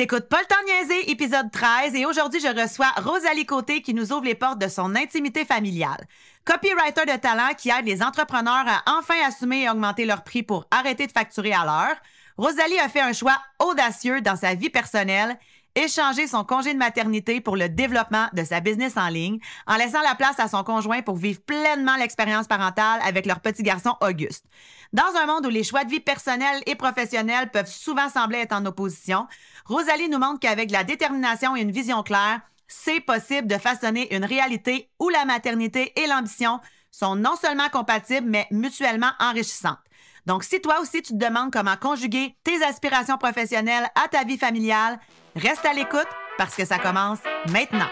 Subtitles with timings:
[0.00, 4.34] T'écoutes de niaiser, épisode 13, et aujourd'hui, je reçois Rosalie Côté qui nous ouvre les
[4.34, 6.06] portes de son intimité familiale.
[6.46, 10.66] Copywriter de talent qui aide les entrepreneurs à enfin assumer et augmenter leur prix pour
[10.70, 11.96] arrêter de facturer à l'heure.
[12.38, 15.36] Rosalie a fait un choix audacieux dans sa vie personnelle
[15.74, 20.02] échanger son congé de maternité pour le développement de sa business en ligne, en laissant
[20.02, 24.44] la place à son conjoint pour vivre pleinement l'expérience parentale avec leur petit garçon Auguste.
[24.92, 28.54] Dans un monde où les choix de vie personnels et professionnels peuvent souvent sembler être
[28.54, 29.26] en opposition,
[29.66, 34.24] Rosalie nous montre qu'avec la détermination et une vision claire, c'est possible de façonner une
[34.24, 36.60] réalité où la maternité et l'ambition
[36.90, 39.78] sont non seulement compatibles, mais mutuellement enrichissantes.
[40.26, 44.38] Donc, si toi aussi tu te demandes comment conjuguer tes aspirations professionnelles à ta vie
[44.38, 44.98] familiale,
[45.36, 47.88] reste à l'écoute parce que ça commence maintenant.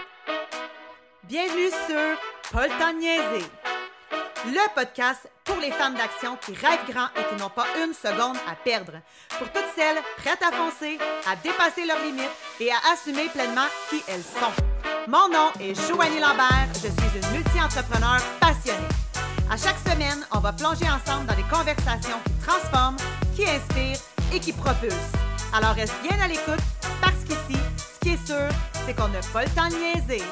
[1.24, 3.44] Bienvenue sur Paul niaiser,
[4.46, 8.36] le podcast pour les femmes d'action qui rêvent grand et qui n'ont pas une seconde
[8.50, 8.92] à perdre.
[9.38, 10.98] Pour toutes celles prêtes à foncer,
[11.30, 14.52] à dépasser leurs limites et à assumer pleinement qui elles sont.
[15.06, 18.88] Mon nom est Joanie Lambert, je suis une multi-entrepreneur passionnée.
[19.50, 22.98] À chaque semaine, on va plonger ensemble dans des conversations qui transforment,
[23.34, 24.00] qui inspirent
[24.32, 25.27] et qui propulsent.
[25.54, 26.60] Alors reste bien à l'écoute
[27.00, 28.48] parce qu'ici, ce qui est sûr,
[28.84, 30.22] c'est qu'on n'a pas le temps de niaiser.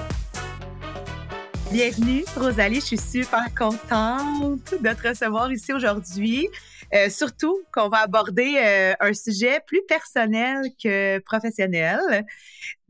[1.73, 2.81] Bienvenue, Rosalie.
[2.81, 6.49] Je suis super contente de te recevoir ici aujourd'hui.
[6.93, 12.27] Euh, surtout qu'on va aborder euh, un sujet plus personnel que professionnel,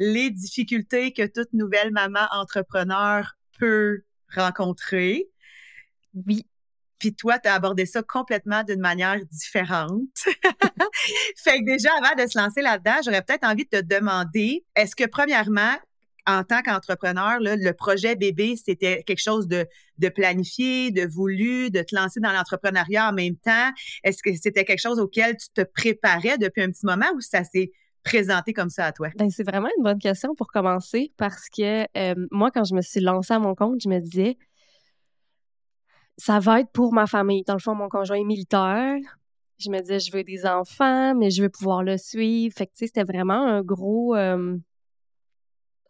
[0.01, 4.03] les difficultés que toute nouvelle maman entrepreneur peut
[4.35, 5.29] rencontrer.
[6.27, 6.45] Oui.
[6.99, 10.01] Puis toi, tu as abordé ça complètement d'une manière différente.
[11.37, 14.97] fait que déjà, avant de se lancer là-dedans, j'aurais peut-être envie de te demander, est-ce
[14.97, 15.75] que premièrement,
[16.27, 19.67] en tant qu'entrepreneur, le projet bébé, c'était quelque chose de,
[19.99, 23.71] de, planifié, de voulu, de te lancer dans l'entrepreneuriat en même temps?
[24.03, 27.45] Est-ce que c'était quelque chose auquel tu te préparais depuis un petit moment ou ça
[27.45, 27.71] s'est
[28.03, 29.09] présenté comme ça à toi?
[29.17, 32.83] Ben, c'est vraiment une bonne question pour commencer parce que euh, moi, quand je me
[32.83, 34.37] suis lancée à mon compte, je me disais,
[36.17, 37.43] ça va être pour ma famille.
[37.45, 38.97] Dans le fond, mon conjoint est militaire.
[39.59, 42.55] Je me disais, je veux des enfants, mais je veux pouvoir le suivre.
[42.57, 44.57] Fait que, tu sais, c'était vraiment un gros, euh,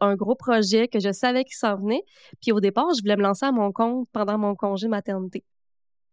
[0.00, 2.02] un gros projet que je savais qu'il s'en venait.
[2.40, 5.44] Puis au départ, je voulais me lancer à mon compte pendant mon congé maternité.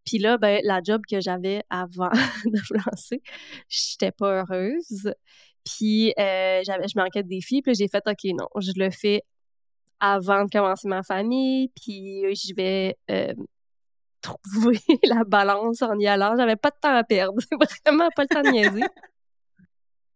[0.05, 2.09] Puis là, ben, la job que j'avais avant
[2.45, 3.21] de me lancer,
[3.69, 5.13] j'étais pas heureuse.
[5.63, 7.61] Puis euh, j'avais, je manquais de défis.
[7.61, 9.23] Puis j'ai fait, OK, non, je le fais
[9.99, 11.69] avant de commencer ma famille.
[11.69, 13.33] Puis je vais euh,
[14.23, 16.35] trouver la balance en y allant.
[16.37, 17.39] J'avais pas de temps à perdre.
[17.85, 18.83] Vraiment pas le temps de niaiser.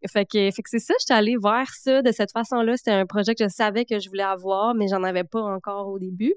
[0.07, 2.77] Fait que, c'est ça, j'étais allée vers ça de cette façon-là.
[2.77, 5.87] C'était un projet que je savais que je voulais avoir, mais j'en avais pas encore
[5.87, 6.35] au début.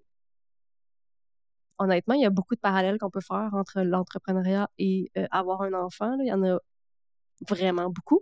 [1.78, 5.62] Honnêtement, il y a beaucoup de parallèles qu'on peut faire entre l'entrepreneuriat et euh, avoir
[5.62, 6.14] un enfant.
[6.20, 6.58] Il y en a
[7.48, 8.20] vraiment beaucoup.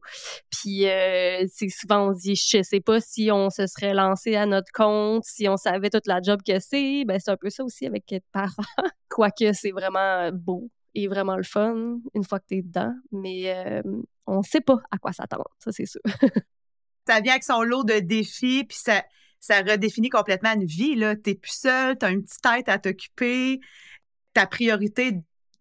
[0.51, 4.37] Puis euh, c'est souvent on se dit je sais pas si on se serait lancé
[4.37, 7.51] à notre compte, si on savait toute la job que c'est, ben c'est un peu
[7.51, 8.53] ça aussi avec être parent.
[9.09, 13.55] Quoique c'est vraiment beau et vraiment le fun une fois que tu es dedans, mais
[13.55, 13.83] euh,
[14.27, 16.01] on sait pas à quoi s'attendre, ça c'est sûr.
[17.07, 19.05] ça vient avec son lot de défis puis ça
[19.41, 23.61] ça redéfinit complètement une vie là, t'es plus seul, t'as une petite tête à t'occuper,
[24.35, 25.13] ta priorité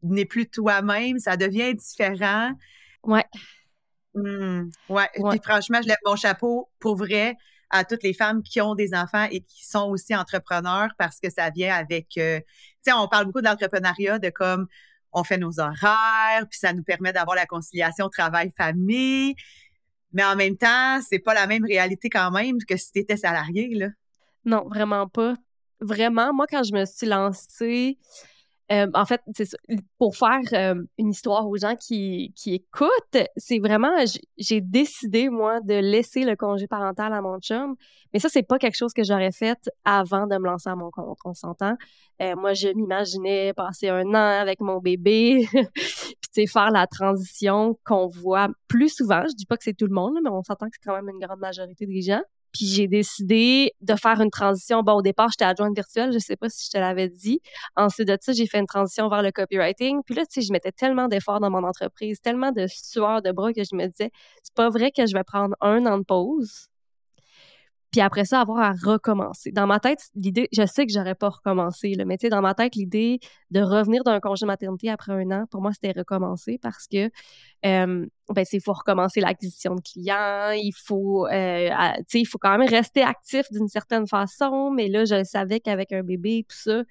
[0.04, 2.52] n'est plus toi-même, ça devient différent.
[3.04, 3.26] Ouais.
[4.14, 4.70] Mmh.
[4.90, 5.10] ouais.
[5.14, 7.36] Puis franchement, je lève mon chapeau pour vrai
[7.70, 11.30] à toutes les femmes qui ont des enfants et qui sont aussi entrepreneurs parce que
[11.30, 12.46] ça vient avec, euh, tu
[12.84, 14.68] sais, on parle beaucoup de l'entrepreneuriat, de comme
[15.12, 19.36] on fait nos horaires, puis ça nous permet d'avoir la conciliation travail-famille.
[20.14, 23.18] Mais en même temps, c'est pas la même réalité quand même que si tu étais
[23.18, 23.88] salarié, là.
[24.46, 25.36] Non, vraiment pas.
[25.82, 27.98] Vraiment, moi, quand je me suis lancée,
[28.72, 29.48] euh, en fait, c'est
[29.98, 33.96] pour faire euh, une histoire aux gens qui, qui écoutent, c'est vraiment,
[34.38, 37.76] j'ai décidé, moi, de laisser le congé parental à mon chum.
[38.14, 40.92] Mais ça, c'est pas quelque chose que j'aurais fait avant de me lancer à mon
[40.92, 41.76] compte, on s'entend.
[42.22, 45.48] Euh, moi, je m'imaginais passer un an avec mon bébé,
[46.34, 49.24] puis faire la transition qu'on voit plus souvent.
[49.30, 51.10] Je dis pas que c'est tout le monde, mais on s'entend que c'est quand même
[51.10, 52.22] une grande majorité des gens.
[52.58, 54.82] Puis j'ai décidé de faire une transition.
[54.82, 57.40] Bon, au départ, j'étais adjointe virtuelle, je sais pas si je te l'avais dit.
[57.76, 60.02] Ensuite de ça, j'ai fait une transition vers le copywriting.
[60.04, 63.32] Puis là, tu sais, je mettais tellement d'efforts dans mon entreprise, tellement de sueur de
[63.32, 64.10] bras que je me disais,
[64.42, 66.68] c'est pas vrai que je vais prendre un an de pause
[67.92, 69.52] puis après ça, avoir à recommencer.
[69.52, 72.42] Dans ma tête, l'idée, je sais que j'aurais pas recommencé, là, mais tu sais, dans
[72.42, 73.20] ma tête, l'idée
[73.52, 77.10] de revenir d'un congé maternité après un an, pour moi, c'était recommencer parce que,
[77.64, 78.10] ben,
[78.52, 81.70] il faut recommencer l'acquisition de clients, il faut, euh,
[82.00, 85.60] tu sais, il faut quand même rester actif d'une certaine façon, mais là, je savais
[85.60, 86.84] qu'avec un bébé, tout ça,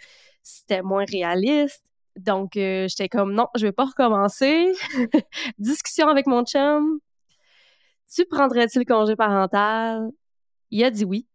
[0.42, 1.84] c'était moins réaliste.
[2.16, 4.72] Donc, euh, j'étais comme, non, je vais pas recommencer.
[5.58, 7.00] Discussion avec mon chum,
[8.14, 10.10] tu prendrais-tu le congé parental?
[10.70, 11.26] Il a dit oui.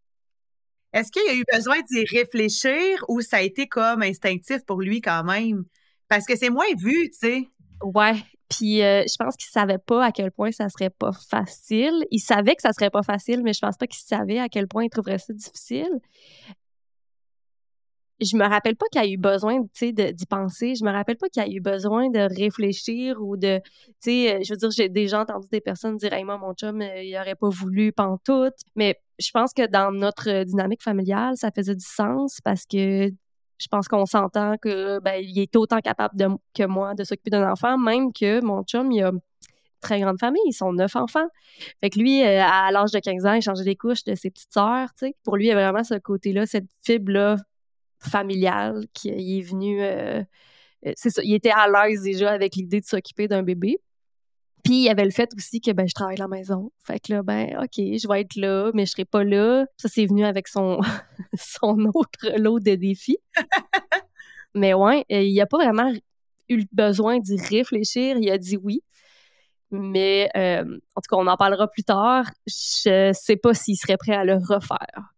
[0.93, 5.01] Est-ce qu'il a eu besoin d'y réfléchir ou ça a été comme instinctif pour lui
[5.01, 5.63] quand même?
[6.09, 7.47] Parce que c'est moins vu, tu sais.
[7.81, 8.15] Ouais.
[8.49, 12.05] Puis euh, je pense qu'il savait pas à quel point ça serait pas facile.
[12.11, 14.67] Il savait que ça serait pas facile, mais je pense pas qu'il savait à quel
[14.67, 16.01] point il trouverait ça difficile
[18.21, 20.75] je me rappelle pas qu'il a eu besoin, tu sais, d'y penser.
[20.75, 24.35] Je me rappelle pas qu'il y a eu besoin de réfléchir ou de, tu sais,
[24.35, 27.01] euh, je veux dire, j'ai déjà entendu des personnes dire, hey, moi, mon chum, euh,
[27.01, 28.53] il aurait pas voulu pantoute.
[28.75, 33.09] Mais je pense que dans notre dynamique familiale, ça faisait du sens parce que
[33.62, 36.15] je pense qu'on s'entend que, ben, il est autant capable
[36.53, 39.12] que moi de s'occuper d'un enfant, même que mon chum, il a
[39.81, 41.27] très grande famille, ils sont neuf enfants.
[41.81, 44.29] Fait que lui, euh, à l'âge de 15 ans, il changeait les couches de ses
[44.29, 45.15] petites sœurs, tu sais.
[45.24, 47.38] Pour lui, il y a vraiment ce côté-là, cette fibre-là
[48.00, 49.81] familial qui est venu.
[49.81, 50.24] Euh,
[50.85, 53.79] euh, c'est ça, il était à l'aise déjà avec l'idée de s'occuper d'un bébé.
[54.63, 56.71] Puis il y avait le fait aussi que ben je travaille à la maison.
[56.85, 59.65] Fait que là ben OK, je vais être là, mais je serai pas là.
[59.77, 60.79] Ça c'est venu avec son
[61.37, 63.17] son autre lot de défis.
[64.55, 65.91] mais ouais, euh, il a pas vraiment
[66.49, 68.81] eu besoin d'y réfléchir, il a dit oui.
[69.71, 72.25] Mais en tout cas, on en parlera plus tard.
[72.45, 75.10] Je sais pas s'il serait prêt à le refaire.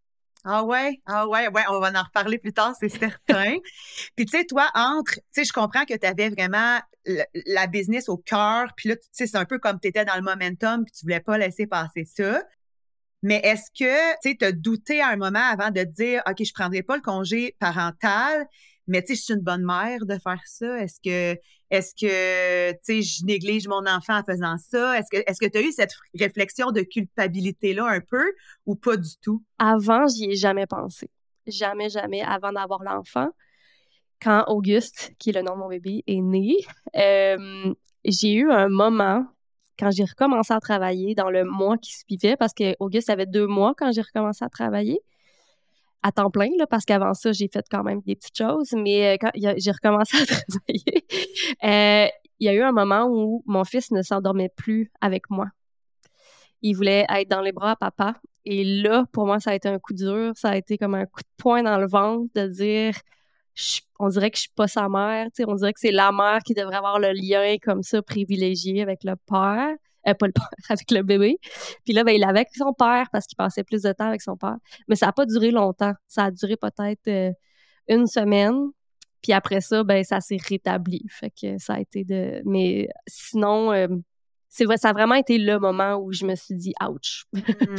[0.45, 3.55] Ah ouais, ah ouais, ouais, on va en reparler plus tard, c'est certain.
[4.15, 6.79] puis tu sais, toi, entre, tu sais, je comprends que tu avais vraiment
[7.45, 10.15] la, business au cœur, puis là, tu sais, c'est un peu comme tu étais dans
[10.15, 12.43] le momentum, puis tu voulais pas laisser passer ça.
[13.21, 16.21] Mais est-ce que, tu sais, tu as douté à un moment avant de te dire,
[16.27, 18.45] OK, je prendrai pas le congé parental,
[18.87, 20.77] mais tu sais, je suis une bonne mère de faire ça.
[20.79, 21.39] Est-ce que,
[21.69, 24.99] est-ce que, tu sais, je néglige mon enfant en faisant ça?
[24.99, 28.33] Est-ce que, est-ce que tu as eu cette réflexion de culpabilité-là un peu
[28.65, 29.43] ou pas du tout?
[29.57, 31.09] Avant, j'y ai jamais pensé.
[31.47, 33.29] Jamais, jamais avant d'avoir l'enfant.
[34.21, 36.55] Quand Auguste, qui est le nom de mon bébé, est né,
[36.95, 37.73] euh,
[38.05, 39.25] j'ai eu un moment
[39.77, 43.47] quand j'ai recommencé à travailler dans le mois qui suivait, parce que Auguste avait deux
[43.47, 45.01] mois quand j'ai recommencé à travailler
[46.03, 49.13] à temps plein, là, parce qu'avant ça, j'ai fait quand même des petites choses, mais
[49.13, 51.05] euh, quand j'ai recommencé à travailler,
[51.63, 52.07] euh,
[52.39, 55.47] il y a eu un moment où mon fils ne s'endormait plus avec moi.
[56.61, 58.15] Il voulait être dans les bras à papa.
[58.45, 60.33] Et là, pour moi, ça a été un coup dur.
[60.35, 62.95] Ça a été comme un coup de poing dans le ventre de dire,
[63.99, 65.27] on dirait que je suis pas sa mère.
[65.47, 69.03] On dirait que c'est la mère qui devrait avoir le lien comme ça privilégié avec
[69.03, 69.73] le père.
[70.07, 71.39] Euh, pas le père, avec le bébé.
[71.85, 74.21] Puis là, ben, il avait avec son père parce qu'il passait plus de temps avec
[74.21, 74.57] son père.
[74.87, 75.93] Mais ça n'a pas duré longtemps.
[76.07, 77.31] Ça a duré peut-être euh,
[77.87, 78.69] une semaine.
[79.21, 81.05] Puis après ça, ben, ça s'est rétabli.
[81.09, 82.41] Fait que ça a été de.
[82.45, 83.87] Mais sinon, euh,
[84.49, 87.25] c'est vrai, ça a vraiment été le moment où je me suis dit, ouch.
[87.33, 87.75] Hmm.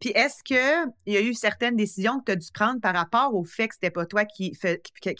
[0.00, 0.56] Puis est-ce qu'il
[1.14, 3.74] y a eu certaines décisions que tu as dû prendre par rapport au fait que
[3.74, 4.52] c'était pas toi qui,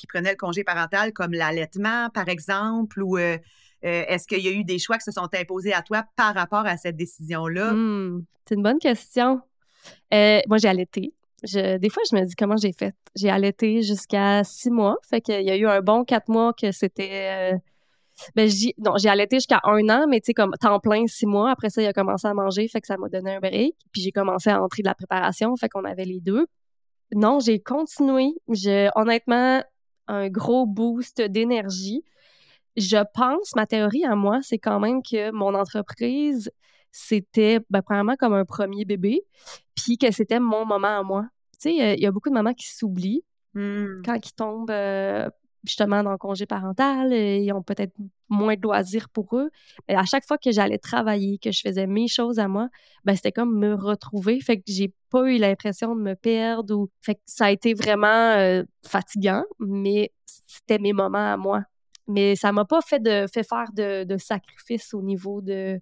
[0.08, 3.16] prenais le congé parental, comme l'allaitement, par exemple, ou
[3.82, 6.67] est-ce qu'il y a eu des choix qui se sont imposés à toi par rapport
[6.67, 7.73] à cette décision-là?
[7.73, 9.40] Hmm, c'est une bonne question.
[10.12, 11.12] Euh, moi, j'ai allaité.
[11.43, 12.94] des fois, je me dis comment j'ai fait.
[13.14, 14.96] J'ai allaité jusqu'à six mois.
[15.08, 17.52] Fait qu'il y a eu un bon quatre mois que c'était.
[17.52, 17.58] Euh,
[18.37, 18.49] ben,
[18.79, 21.50] non, j'ai allaité jusqu'à un an, mais tu sais, comme temps plein, six mois.
[21.50, 23.75] Après ça, il a commencé à manger, fait que ça m'a donné un break.
[23.90, 26.46] Puis j'ai commencé à entrer de la préparation, fait qu'on avait les deux.
[27.14, 28.34] Non, j'ai continué.
[28.49, 29.62] J'ai honnêtement
[30.08, 32.05] un gros boost d'énergie
[32.76, 36.50] je pense, ma théorie à moi, c'est quand même que mon entreprise,
[36.90, 39.22] c'était ben, premièrement comme un premier bébé,
[39.74, 41.26] puis que c'était mon moment à moi.
[41.60, 43.24] Tu sais, il y, a beaucoup de mamans qui s'oublient
[43.55, 44.02] mmh.
[44.05, 45.29] quand ils tombent euh,
[45.64, 47.94] justement dans le congé parental, euh, ils ont peut-être
[48.29, 49.50] moins de loisirs pour eux.
[49.88, 52.69] Mais à chaque fois que j'allais travailler, que je faisais mes choses à moi,
[53.05, 54.41] ben c'était comme me retrouver.
[54.41, 57.74] Fait que j'ai pas eu l'impression de me perdre ou fait que ça a été
[57.74, 60.12] vraiment euh, fatigant, mais
[60.46, 61.62] c'était mes moments à moi.
[62.08, 65.80] Mais ça m'a pas fait de fait faire de, de sacrifices au niveau de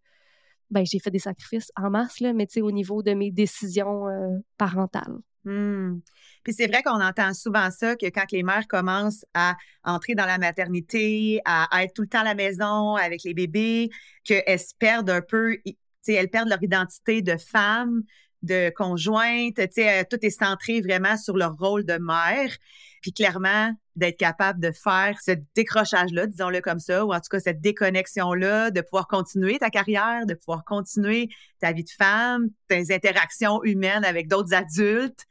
[0.71, 4.39] ben j'ai fait des sacrifices en masse là, mais au niveau de mes décisions euh,
[4.57, 5.19] parentales.
[5.45, 6.01] Mmh.
[6.45, 10.27] Puis c'est vrai qu'on entend souvent ça, que quand les mères commencent à entrer dans
[10.27, 13.91] la maternité, à, être tout le temps à la maison avec les bébés,
[14.25, 18.03] qu'elles se perdent un peu, tu elles perdent leur identité de femme,
[18.43, 22.55] de conjointe, tu sais, euh, tout est centré vraiment sur leur rôle de mère.
[23.03, 27.39] Puis clairement, d'être capable de faire ce décrochage-là, disons-le comme ça, ou en tout cas
[27.39, 31.29] cette déconnexion-là, de pouvoir continuer ta carrière, de pouvoir continuer
[31.61, 35.27] ta vie de femme, tes interactions humaines avec d'autres adultes,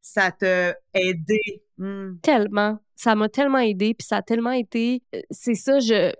[0.00, 1.62] ça t'a aidé.
[1.78, 2.16] Hmm.
[2.22, 2.78] Tellement.
[2.96, 5.02] Ça m'a tellement aidé, puis ça a tellement été...
[5.14, 6.12] Euh, c'est ça, je...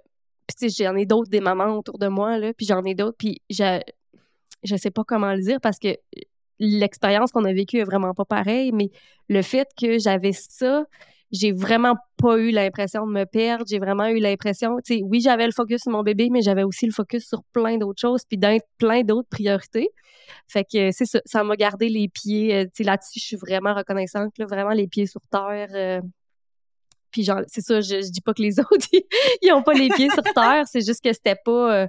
[0.47, 3.43] Puis j'en ai d'autres des mamans autour de moi, là, puis j'en ai d'autres, puis
[3.51, 3.81] je...
[4.63, 5.89] Je sais pas comment le dire parce que
[6.59, 8.91] l'expérience qu'on a vécue est vraiment pas pareille, mais
[9.29, 10.87] le fait que j'avais ça,
[11.35, 13.65] j'ai vraiment pas eu l'impression de me perdre.
[13.69, 16.63] J'ai vraiment eu l'impression, tu sais, oui, j'avais le focus sur mon bébé, mais j'avais
[16.63, 18.39] aussi le focus sur plein d'autres choses, puis
[18.79, 19.89] plein d'autres priorités.
[20.47, 23.37] Fait que c'est ça, ça m'a gardé les pieds, euh, tu sais, là-dessus, je suis
[23.37, 25.69] vraiment reconnaissante, là, vraiment les pieds sur terre.
[25.73, 26.01] Euh.
[27.11, 28.87] puis genre, c'est ça, je, dis pas que les autres,
[29.43, 31.87] ils ont pas les pieds sur terre, c'est juste que c'était pas, euh,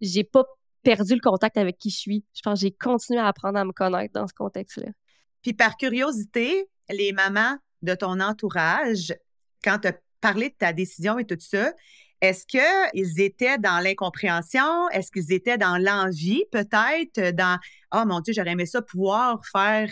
[0.00, 0.44] j'ai pas
[0.84, 2.24] perdu le contact avec qui je suis.
[2.34, 4.92] Je pense que j'ai continué à apprendre à me connaître dans ce contexte-là.
[5.42, 9.14] Puis par curiosité, les mamans de ton entourage,
[9.64, 11.72] quand tu as parlé de ta décision et tout ça,
[12.20, 14.88] est-ce qu'ils étaient dans l'incompréhension?
[14.90, 17.34] Est-ce qu'ils étaient dans l'envie, peut-être?
[17.34, 17.58] Dans
[17.94, 19.90] Oh mon Dieu, j'aurais aimé ça pouvoir faire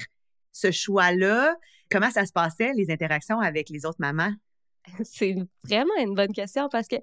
[0.53, 1.55] ce choix-là.
[1.91, 4.33] Comment ça se passait, les interactions avec les autres mamans?
[5.05, 6.97] C'est vraiment une bonne question parce que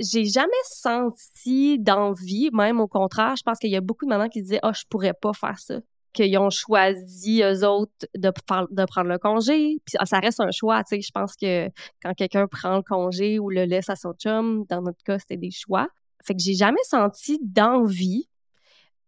[0.00, 3.34] j'ai jamais senti d'envie, même au contraire.
[3.36, 5.58] Je pense qu'il y a beaucoup de mamans qui disaient Oh, je pourrais pas faire
[5.58, 5.80] ça
[6.12, 9.76] qu'ils ont choisi, eux autres, de, de prendre le congé.
[9.84, 11.00] Puis ah, ça reste un choix, tu sais.
[11.00, 11.68] Je pense que
[12.02, 15.36] quand quelqu'un prend le congé ou le laisse à son chum, dans notre cas, c'était
[15.36, 15.88] des choix.
[16.24, 18.28] Fait que j'ai jamais senti d'envie.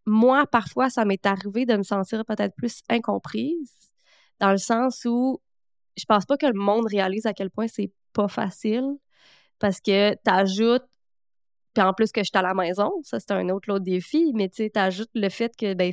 [0.07, 3.73] Moi, parfois, ça m'est arrivé de me sentir peut-être plus incomprise,
[4.39, 5.41] dans le sens où
[5.97, 8.97] je pense pas que le monde réalise à quel point c'est pas facile,
[9.59, 10.87] parce que t'ajoutes
[11.75, 14.33] puis en plus que je suis à la maison, ça c'est un autre autre défi,
[14.35, 15.93] mais tu sais, t'ajoutes le fait que ben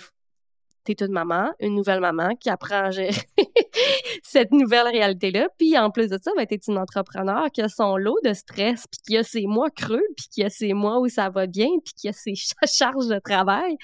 [0.93, 3.11] une maman, une nouvelle maman qui apprend à gérer
[4.23, 5.47] cette nouvelle réalité-là.
[5.57, 8.85] Puis en plus de ça, ben, t'es une entrepreneur qui a son lot de stress,
[8.87, 11.69] puis qui a ses mois creux, puis qui a ses mois où ça va bien,
[11.83, 12.33] puis qui a ses
[12.65, 13.77] charges de travail.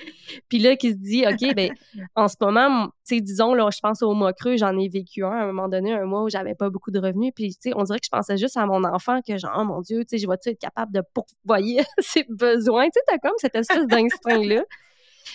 [0.49, 1.71] Puis là, qui se dit, OK, ben
[2.15, 5.23] en ce moment, tu sais, disons, là, je pense au mois creux, j'en ai vécu
[5.23, 7.31] un à un moment donné, un mois où j'avais pas beaucoup de revenus.
[7.35, 9.63] Puis, tu sais, on dirait que je pensais juste à mon enfant, que genre, oh
[9.63, 12.85] mon Dieu, tu sais, je vais-tu être capable de pourvoyer ses besoins?
[12.85, 14.63] Tu sais, t'as comme cette espèce d'instinct-là.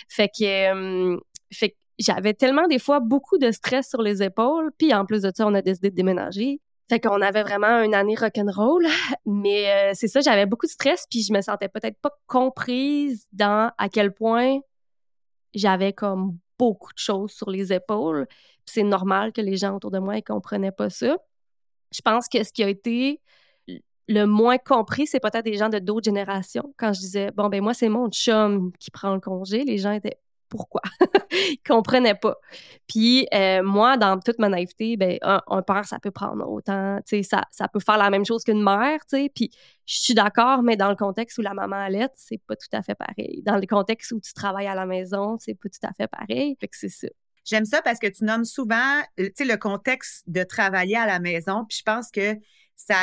[0.07, 1.17] Fait que,
[1.97, 5.45] j'avais tellement des fois beaucoup de stress sur les épaules, puis en plus de ça,
[5.45, 6.61] on a décidé de déménager.
[6.89, 8.85] Fait qu'on avait vraiment une année rock'n'roll,
[9.25, 13.27] mais euh, c'est ça, j'avais beaucoup de stress, puis je me sentais peut-être pas comprise
[13.31, 14.59] dans à quel point
[15.53, 18.27] j'avais comme beaucoup de choses sur les épaules.
[18.65, 21.17] C'est normal que les gens autour de moi ne comprenaient pas ça.
[21.91, 23.21] Je pense que ce qui a été
[24.07, 26.73] le moins compris, c'est peut-être des gens de d'autres générations.
[26.77, 29.91] Quand je disais, bon, ben moi, c'est mon chum qui prend le congé, les gens
[29.91, 30.17] étaient,
[30.49, 30.81] pourquoi.
[31.31, 32.35] Ils comprenaient pas.
[32.87, 37.43] Puis euh, moi, dans toute ma naïveté, ben, un, père, ça peut prendre autant, ça,
[37.51, 39.31] ça peut faire la même chose qu'une mère, tu sais.
[39.33, 39.51] Puis
[39.85, 42.81] je suis d'accord, mais dans le contexte où la maman allait, c'est pas tout à
[42.81, 43.41] fait pareil.
[43.45, 46.57] Dans le contexte où tu travailles à la maison, c'est pas tout à fait pareil.
[46.59, 47.07] Fait que c'est ça.
[47.45, 51.65] J'aime ça parce que tu nommes souvent, sais, le contexte de travailler à la maison.
[51.67, 52.35] Puis je pense que
[52.75, 52.95] ça,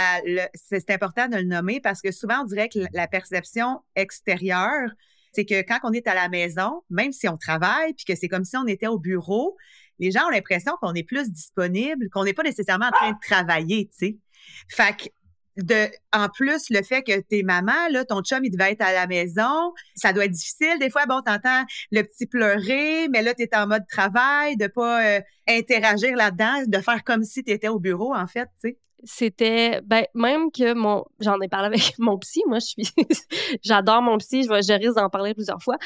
[0.55, 4.91] c'est important de le nommer parce que souvent, on dirait que la perception extérieure,
[5.37, 8.29] c'est que quand on est à la maison, même si on travaille, puis que c'est
[8.29, 9.57] comme si on était au bureau,
[9.99, 13.19] les gens ont l'impression qu'on est plus disponible, qu'on n'est pas nécessairement en train de
[13.21, 14.17] travailler, tu sais.
[14.69, 15.05] Fait que
[16.13, 19.07] en plus, le fait que tes mamans, là, ton chum, il devait être à la
[19.07, 20.79] maison, ça doit être difficile.
[20.79, 25.17] Des fois, bon, t'entends le petit pleurer, mais là, t'es en mode travail, de pas
[25.17, 29.81] euh, interagir là-dedans, de faire comme si t'étais au bureau, en fait, tu sais c'était
[29.85, 32.89] ben même que mon j'en ai parlé avec mon psy moi je suis
[33.63, 35.77] j'adore mon psy je, je risque d'en parler plusieurs fois.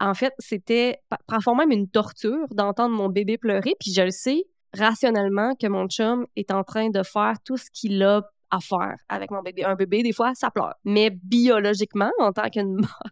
[0.00, 4.44] En fait c'était parfois même une torture d'entendre mon bébé pleurer puis je le sais
[4.76, 8.96] rationnellement que mon chum est en train de faire tout ce qu'il a à faire
[9.08, 9.64] avec mon bébé.
[9.64, 10.74] Un bébé des fois ça pleure.
[10.84, 13.02] Mais biologiquement en tant qu'une mère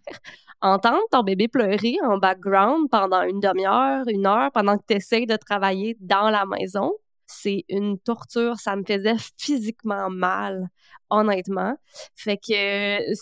[0.62, 5.26] entendre ton bébé pleurer en background pendant une demi-heure une heure pendant que tu essaies
[5.26, 6.92] de travailler dans la maison
[7.26, 8.58] c'est une torture.
[8.58, 10.68] Ça me faisait physiquement mal,
[11.10, 11.76] honnêtement.
[12.14, 13.14] Fait que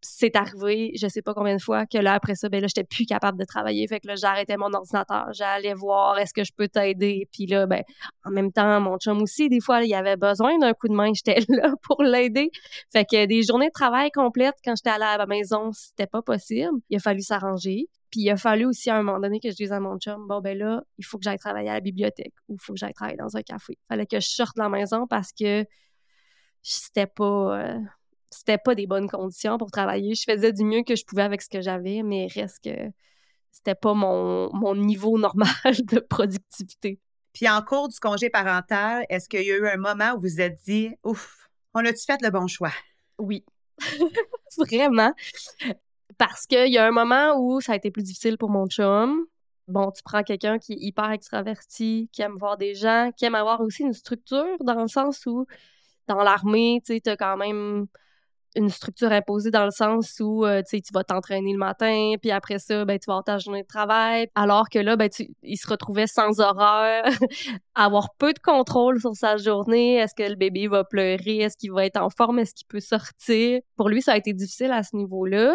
[0.00, 2.84] c'est arrivé, je sais pas combien de fois, que là, après ça, ben là, j'étais
[2.84, 3.86] plus capable de travailler.
[3.88, 5.28] Fait que là, j'arrêtais mon ordinateur.
[5.32, 7.28] J'allais voir, est-ce que je peux t'aider?
[7.32, 7.82] Puis là, ben,
[8.24, 11.10] en même temps, mon chum aussi, des fois, il avait besoin d'un coup de main.
[11.14, 12.50] J'étais là pour l'aider.
[12.92, 16.78] Fait que des journées de travail complètes, quand j'étais à la maison, c'était pas possible.
[16.90, 17.86] Il a fallu s'arranger.
[18.10, 20.26] Puis il a fallu aussi à un moment donné que je dise à mon chum,
[20.26, 22.78] bon ben là, il faut que j'aille travailler à la bibliothèque ou il faut que
[22.78, 23.74] j'aille travailler dans un café.
[23.74, 25.64] Il fallait que je sorte de la maison parce que
[26.62, 27.78] c'était pas euh,
[28.30, 30.14] c'était pas des bonnes conditions pour travailler.
[30.14, 32.90] Je faisais du mieux que je pouvais avec ce que j'avais, mais reste que
[33.50, 37.00] c'était pas mon, mon niveau normal de productivité.
[37.32, 40.28] Puis en cours du congé parental, est-ce qu'il y a eu un moment où vous
[40.28, 42.72] vous êtes dit, ouf, on a-tu fait le bon choix?
[43.18, 43.44] Oui.
[44.58, 45.12] Vraiment.
[46.18, 49.26] Parce qu'il y a un moment où ça a été plus difficile pour mon chum.
[49.68, 53.36] Bon, tu prends quelqu'un qui est hyper extraverti, qui aime voir des gens, qui aime
[53.36, 55.46] avoir aussi une structure dans le sens où
[56.08, 57.86] dans l'armée, tu sais, t'as quand même
[58.56, 62.58] une structure imposée dans le sens où euh, tu vas t'entraîner le matin, puis après
[62.58, 64.28] ça, ben, tu vas avoir ta journée de travail.
[64.34, 67.04] Alors que là, ben, tu, il se retrouvait sans horaire,
[67.74, 69.96] avoir peu de contrôle sur sa journée.
[69.96, 71.38] Est-ce que le bébé va pleurer?
[71.38, 72.38] Est-ce qu'il va être en forme?
[72.40, 73.60] Est-ce qu'il peut sortir?
[73.76, 75.54] Pour lui, ça a été difficile à ce niveau-là.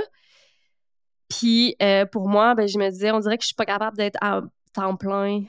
[1.29, 3.97] Puis euh, pour moi, ben, je me disais, on dirait que je suis pas capable
[3.97, 4.41] d'être à
[4.73, 5.43] temps plein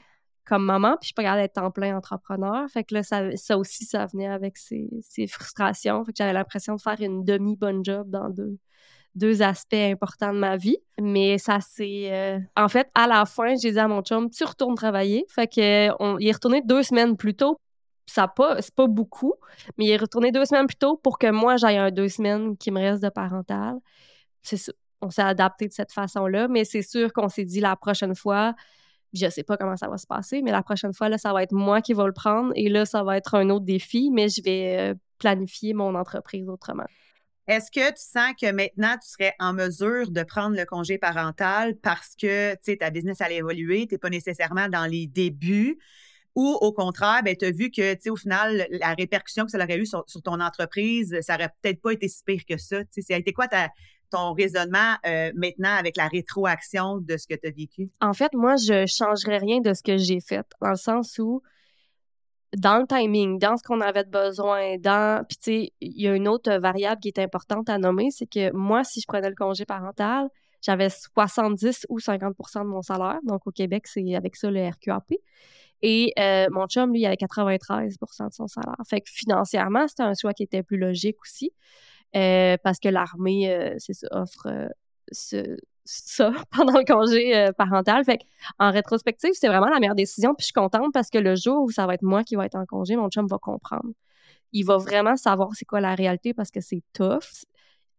[0.47, 2.69] comme maman, puis je suis pas capable d'être plein entrepreneur.
[2.69, 4.87] Fait que là, ça, aussi, ça venait avec ces,
[5.27, 6.05] frustrations.
[6.05, 8.57] Fait que j'avais l'impression de faire une demi-bonne job dans deux,
[9.13, 10.77] deux aspects importants de ma vie.
[11.01, 12.13] Mais ça, c'est...
[12.13, 15.25] Euh, en fait, à la fin, j'ai dit à mon chum, tu retournes travailler.
[15.27, 17.59] Fait que il est retourné deux semaines plus tôt.
[18.05, 19.33] Ça pas, c'est pas beaucoup,
[19.77, 22.55] mais il est retourné deux semaines plus tôt pour que moi, j'aille un deux semaines
[22.55, 23.75] qui me reste de parental.
[24.41, 24.71] C'est.
[24.99, 28.55] On s'est adapté de cette façon-là, mais c'est sûr qu'on s'est dit la prochaine fois,
[29.17, 31.43] je sais pas comment ça va se passer, mais la prochaine fois, là, ça va
[31.43, 34.29] être moi qui vais le prendre et là, ça va être un autre défi, mais
[34.29, 36.85] je vais euh, planifier mon entreprise autrement.
[37.47, 41.77] Est-ce que tu sens que maintenant, tu serais en mesure de prendre le congé parental
[41.77, 45.79] parce que, tu sais, ta business allait évoluer, tu n'es pas nécessairement dans les débuts?
[46.35, 49.51] Ou au contraire, ben, tu as vu que, tu sais, au final, la répercussion que
[49.51, 52.83] ça aurait eu sur, ton entreprise, ça aurait peut-être pas été si pire que ça.
[52.83, 53.69] Tu sais, ça a été quoi ta,
[54.09, 57.89] ton raisonnement euh, maintenant avec la rétroaction de ce que tu as vécu?
[58.01, 61.41] En fait, moi, je changerais rien de ce que j'ai fait, dans le sens où,
[62.55, 65.25] dans le timing, dans ce qu'on avait besoin, dans.
[65.27, 68.27] Puis, tu sais, il y a une autre variable qui est importante à nommer, c'est
[68.27, 70.29] que moi, si je prenais le congé parental,
[70.61, 73.19] j'avais 70 ou 50% de mon salaire.
[73.23, 75.13] Donc, au Québec, c'est avec ça le RQAP.
[75.81, 78.75] Et euh, mon chum, lui, il avait 93% de son salaire.
[78.87, 81.51] Fait que financièrement, c'était un choix qui était plus logique aussi.
[82.15, 83.75] Euh, parce que l'armée, euh,
[84.11, 88.03] offre euh, ça pendant le congé parental.
[88.05, 88.19] Fait
[88.59, 90.33] en rétrospective, c'est vraiment la meilleure décision.
[90.33, 92.45] Puis je suis contente parce que le jour où ça va être moi qui va
[92.45, 93.89] être en congé, mon chum va comprendre.
[94.53, 97.45] Il va vraiment savoir c'est quoi la réalité parce que c'est tough.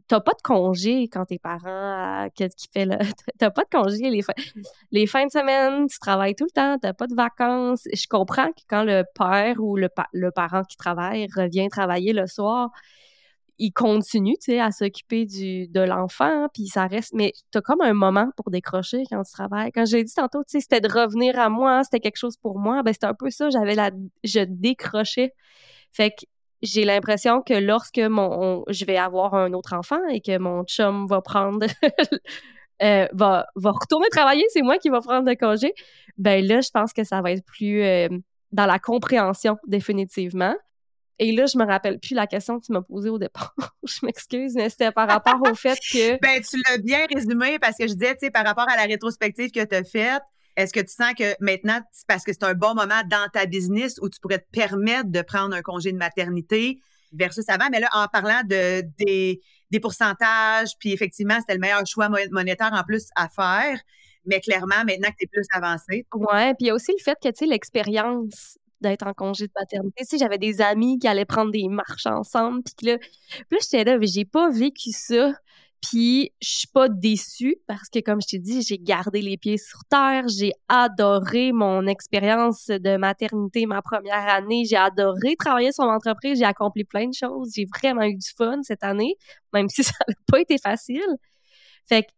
[0.09, 2.99] T'as pas de congé quand tes parents, qu'est-ce qu'il fait là?
[3.39, 4.23] T'as pas de congé les,
[4.91, 7.87] les fins de semaine, tu travailles tout le temps, t'as pas de vacances.
[7.93, 12.71] Je comprends que quand le père ou le parent qui travaille revient travailler le soir,
[13.59, 17.13] il continue, tu sais, à s'occuper du de l'enfant, puis ça reste.
[17.15, 19.73] Mais t'as comme un moment pour décrocher quand tu travailles.
[19.73, 22.59] Quand j'ai dit tantôt, tu sais, c'était de revenir à moi, c'était quelque chose pour
[22.59, 22.83] moi.
[22.83, 23.51] Ben c'était un peu ça.
[23.51, 23.91] J'avais la,
[24.25, 25.35] je décrochais.
[25.93, 26.25] Fait que
[26.63, 31.07] j'ai l'impression que lorsque mon, je vais avoir un autre enfant et que mon chum
[31.07, 31.67] va prendre,
[32.83, 35.73] euh, va, va retourner travailler, c'est moi qui va prendre le congé.
[36.17, 38.09] Ben là, je pense que ça va être plus euh,
[38.53, 40.55] dans la compréhension définitivement.
[41.19, 43.55] Et là, je me rappelle plus la question que tu m'as posée au départ.
[43.83, 46.19] je m'excuse, mais c'était par rapport au fait que.
[46.23, 48.85] ben, tu l'as bien résumé parce que je disais, tu sais, par rapport à la
[48.85, 50.23] rétrospective que tu as faite,
[50.57, 53.99] est-ce que tu sens que maintenant, parce que c'est un bon moment dans ta business
[54.03, 56.81] où tu pourrais te permettre de prendre un congé de maternité
[57.13, 61.87] versus avant, mais là, en parlant de, des, des pourcentages, puis effectivement, c'était le meilleur
[61.87, 63.81] choix monétaire en plus à faire,
[64.27, 66.07] mais clairement, maintenant que tu es plus avancé.
[66.13, 69.47] Ouais, puis il y a aussi le fait que, tu sais, l'expérience d'être en congé
[69.47, 70.05] de paternité.
[70.05, 73.59] Tu sais, j'avais des amis qui allaient prendre des marches ensemble, puis là, puis là
[73.61, 75.33] j'étais là, mais j'ai pas vécu ça.
[75.81, 79.59] Puis je suis pas déçue parce que comme je t'ai dit, j'ai gardé les pieds
[79.59, 85.85] sur terre, j'ai adoré mon expérience de maternité ma première année, j'ai adoré travailler sur
[85.85, 89.15] mon entreprise, j'ai accompli plein de choses, j'ai vraiment eu du fun cette année,
[89.53, 91.17] même si ça n'a pas été facile.
[91.89, 92.09] Fait que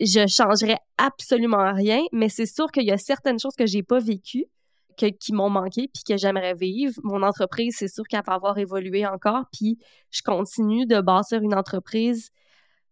[0.00, 4.00] je changerais absolument rien, mais c'est sûr qu'il y a certaines choses que j'ai pas
[4.00, 4.46] vécues
[4.94, 6.94] qui m'ont manqué puis que j'aimerais vivre.
[7.02, 9.78] Mon entreprise, c'est sûr qu'elle va avoir évolué encore, puis
[10.10, 12.30] je continue de bâtir une entreprise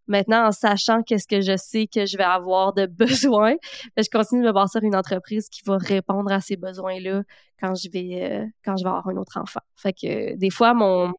[0.06, 3.54] maintenant en sachant qu'est-ce que je sais que je vais avoir de besoin.
[3.96, 7.22] Je continue de bâtir une entreprise qui va répondre à ces besoins-là
[7.60, 9.60] quand je vais euh, quand je vais avoir un autre enfant.
[9.76, 11.12] Fait que des fois mon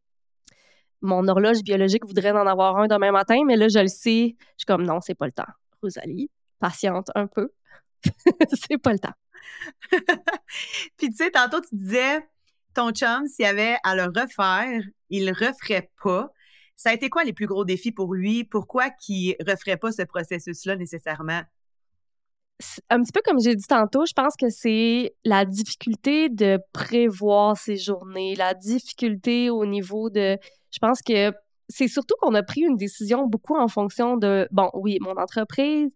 [1.01, 4.53] mon horloge biologique voudrait en avoir un demain matin, mais là je le sais, je
[4.57, 5.51] suis comme non, c'est pas le temps.
[5.81, 7.49] Rosalie, patiente un peu.
[8.53, 9.13] c'est pas le temps.
[10.97, 12.27] Puis tu sais, tantôt tu disais,
[12.73, 16.31] ton chum, s'il avait à le refaire, il referait pas.
[16.75, 18.43] Ça a été quoi les plus gros défis pour lui?
[18.43, 21.41] Pourquoi qu'il referait pas ce processus-là nécessairement?
[22.89, 27.57] Un petit peu comme j'ai dit tantôt, je pense que c'est la difficulté de prévoir
[27.57, 30.37] ses journées, la difficulté au niveau de...
[30.71, 31.31] Je pense que
[31.69, 35.89] c'est surtout qu'on a pris une décision beaucoup en fonction de, bon, oui, mon entreprise,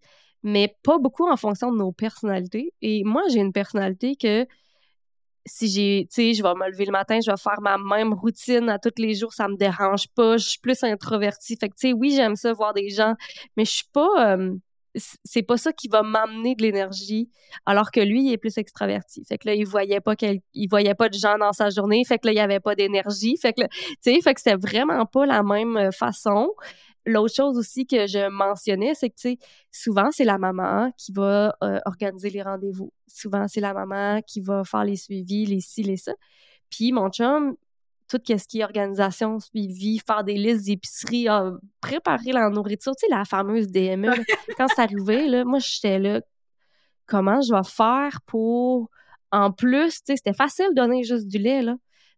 [0.43, 2.73] mais pas beaucoup en fonction de nos personnalités.
[2.81, 4.45] Et moi, j'ai une personnalité que
[5.45, 8.13] si j'ai, tu sais, je vais me lever le matin, je vais faire ma même
[8.13, 11.55] routine à tous les jours, ça me dérange pas, je suis plus introvertie.
[11.57, 13.13] Fait que, tu sais, oui, j'aime ça voir des gens,
[13.55, 14.37] mais je suis pas,
[15.23, 17.29] c'est pas ça qui va m'amener de l'énergie,
[17.65, 19.23] alors que lui, il est plus extraverti.
[19.25, 22.19] Fait que là, il voyait pas qu'il voyait pas de gens dans sa journée, fait
[22.19, 23.37] que là, il y avait pas d'énergie.
[23.37, 23.69] Fait que tu
[24.01, 26.51] sais, fait que c'était vraiment pas la même façon.
[27.07, 29.37] L'autre chose aussi que je mentionnais, c'est que, tu sais,
[29.71, 32.91] souvent, c'est la maman qui va euh, organiser les rendez-vous.
[33.07, 36.13] Souvent, c'est la maman qui va faire les suivis, les ci, les ça.
[36.69, 37.55] Puis mon chum,
[38.09, 41.27] tout ce qui est organisation, suivi, faire des listes d'épicerie,
[41.81, 44.07] préparer la nourriture, tu sais, la fameuse DME.
[44.57, 46.21] quand c'est arrivé, là, moi, j'étais là,
[47.05, 48.89] comment je vais faire pour,
[49.31, 51.75] en plus, tu sais, c'était facile de donner juste du lait, là,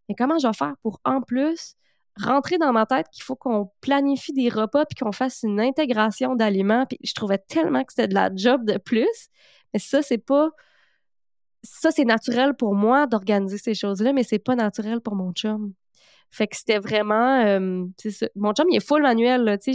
[0.08, 1.76] mais comment je vais faire pour, en plus,
[2.22, 6.36] rentrer dans ma tête qu'il faut qu'on planifie des repas puis qu'on fasse une intégration
[6.36, 6.86] d'aliments.
[6.86, 9.30] Puis je trouvais tellement que c'était de la job de plus.
[9.74, 10.50] Mais ça, c'est pas
[11.64, 15.74] ça, c'est naturel pour moi d'organiser ces choses-là, mais c'est pas naturel pour mon chum.
[16.32, 17.42] Fait que c'était vraiment.
[17.44, 17.86] Euh,
[18.36, 19.58] mon chum, il est full manuel.
[19.64, 19.72] tu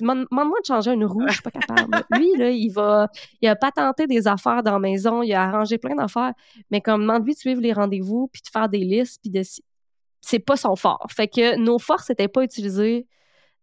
[0.00, 2.04] demandes-moi de changer une roue, je suis pas capable.
[2.12, 3.08] Lui, là, il va.
[3.42, 6.32] Il a patenté des affaires dans la maison, il a arrangé plein d'affaires.
[6.70, 9.42] Mais comme demande-lui de suivre les rendez-vous, puis de faire des listes, puis de.
[10.20, 11.06] C'est pas son fort.
[11.10, 13.06] Fait que nos forces n'étaient pas utilisées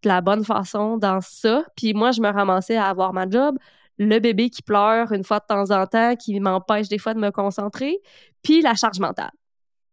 [0.04, 1.66] de la bonne façon dans ça.
[1.76, 3.58] Puis moi, je me ramassais à avoir ma job
[3.98, 7.20] le bébé qui pleure une fois de temps en temps, qui m'empêche des fois de
[7.20, 7.98] me concentrer,
[8.44, 9.32] puis la charge mentale.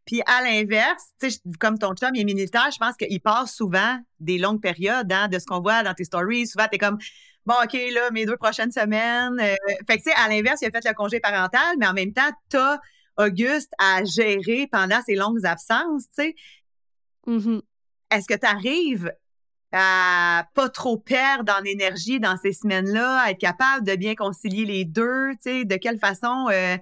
[0.05, 1.13] Puis à l'inverse,
[1.61, 5.39] comme ton chum est militaire, je pense qu'il passe souvent des longues périodes hein, de
[5.39, 6.49] ce qu'on voit dans tes stories.
[6.49, 6.99] Souvent, tu es comme
[7.47, 9.39] bon, OK, là, mes deux prochaines semaines.
[9.41, 9.55] Euh,
[9.87, 12.13] fait que, tu sais, à l'inverse, il a fait le congé parental, mais en même
[12.13, 12.81] temps, tu as
[13.19, 16.35] Auguste à gérer pendant ces longues absences, tu sais.
[17.27, 17.61] Mm-hmm.
[18.11, 19.13] Est-ce que tu arrives
[19.73, 24.65] à pas trop perdre en énergie dans ces semaines-là, à être capable de bien concilier
[24.65, 26.77] les deux, tu sais, de quelle façon euh,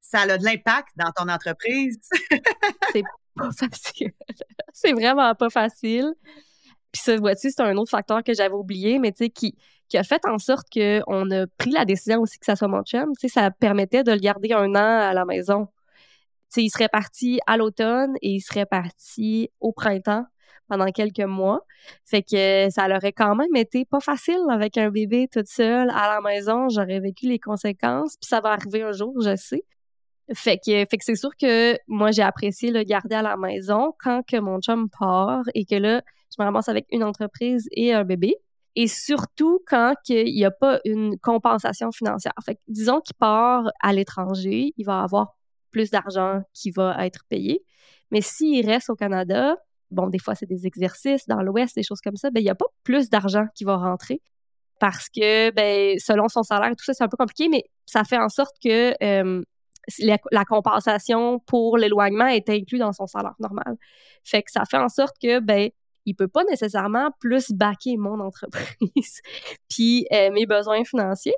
[0.00, 1.98] ça a de l'impact dans ton entreprise?
[2.92, 3.02] c'est
[3.34, 4.12] pas facile.
[4.72, 6.14] c'est vraiment pas facile.
[6.92, 9.56] Puis ça, vois-tu, c'est un autre facteur que j'avais oublié, mais tu sais, qui,
[9.88, 12.82] qui a fait en sorte qu'on a pris la décision aussi que ça soit mon
[12.82, 13.12] chum.
[13.18, 15.68] Tu ça permettait de le garder un an à la maison.
[16.52, 20.24] Tu il serait parti à l'automne et il serait parti au printemps
[20.68, 21.60] pendant quelques mois.
[22.04, 25.90] Fait que ça leur aurait quand même été pas facile avec un bébé toute seule
[25.90, 26.68] à la maison.
[26.68, 29.64] J'aurais vécu les conséquences, puis ça va arriver un jour, je sais.
[30.34, 33.94] Fait que, fait que c'est sûr que moi, j'ai apprécié le garder à la maison
[33.98, 37.94] quand que mon chum part et que là, je me ramasse avec une entreprise et
[37.94, 38.36] un bébé.
[38.80, 42.32] Et surtout quand il n'y a pas une compensation financière.
[42.46, 45.34] Fait que, disons qu'il part à l'étranger, il va avoir
[45.72, 47.64] plus d'argent qui va être payé.
[48.12, 49.56] Mais s'il reste au Canada,
[49.90, 52.50] bon, des fois, c'est des exercices dans l'Ouest, des choses comme ça, ben, il n'y
[52.50, 54.22] a pas plus d'argent qui va rentrer
[54.78, 58.18] parce que, ben, selon son salaire tout ça, c'est un peu compliqué, mais ça fait
[58.18, 58.94] en sorte que
[59.98, 63.76] la, compensation pour l'éloignement est inclus dans son salaire normal.
[64.22, 65.70] Fait que ça fait en sorte que, ben,
[66.08, 69.20] il peut pas nécessairement plus baquer mon entreprise
[69.68, 71.34] puis euh, mes besoins financiers.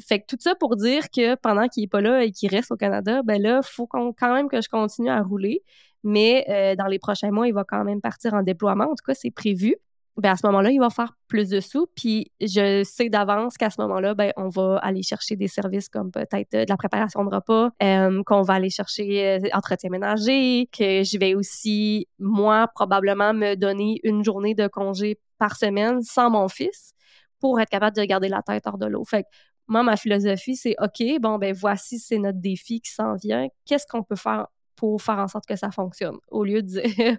[0.00, 2.70] Fait que tout ça pour dire que pendant qu'il est pas là et qu'il reste
[2.70, 5.62] au Canada, ben là, faut quand même que je continue à rouler
[6.04, 8.84] mais euh, dans les prochains mois, il va quand même partir en déploiement.
[8.84, 9.76] En tout cas, c'est prévu.
[10.18, 11.86] Ben, à ce moment-là, il va faire plus de sous.
[11.94, 16.10] Puis je sais d'avance qu'à ce moment-là, ben, on va aller chercher des services comme
[16.10, 21.04] peut-être euh, de la préparation de repas, euh, qu'on va aller chercher entretien ménager, que
[21.04, 26.48] je vais aussi, moi, probablement me donner une journée de congé par semaine sans mon
[26.48, 26.92] fils
[27.40, 29.04] pour être capable de garder la tête hors de l'eau.
[29.04, 29.28] Fait que
[29.68, 33.46] moi, ma philosophie, c'est OK, bon, ben voici, c'est notre défi qui s'en vient.
[33.66, 36.82] Qu'est-ce qu'on peut faire pour faire en sorte que ça fonctionne, au lieu de dire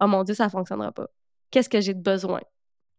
[0.00, 1.08] Oh mon Dieu, ça ne fonctionnera pas.
[1.50, 2.40] Qu'est-ce que j'ai de besoin?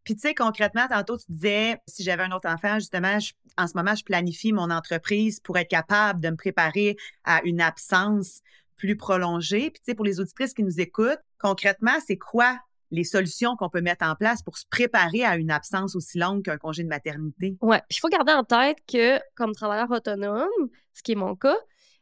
[0.03, 3.17] Puis tu sais, concrètement, tantôt, tu disais, si j'avais un autre enfant, justement,
[3.57, 7.61] en ce moment, je planifie mon entreprise pour être capable de me préparer à une
[7.61, 8.41] absence
[8.77, 9.69] plus prolongée.
[9.69, 12.57] Puis tu sais, pour les auditrices qui nous écoutent, concrètement, c'est quoi
[12.89, 16.43] les solutions qu'on peut mettre en place pour se préparer à une absence aussi longue
[16.43, 17.57] qu'un congé de maternité?
[17.61, 20.49] Oui, puis il faut garder en tête que comme travailleur autonome,
[20.93, 21.55] ce qui est mon cas,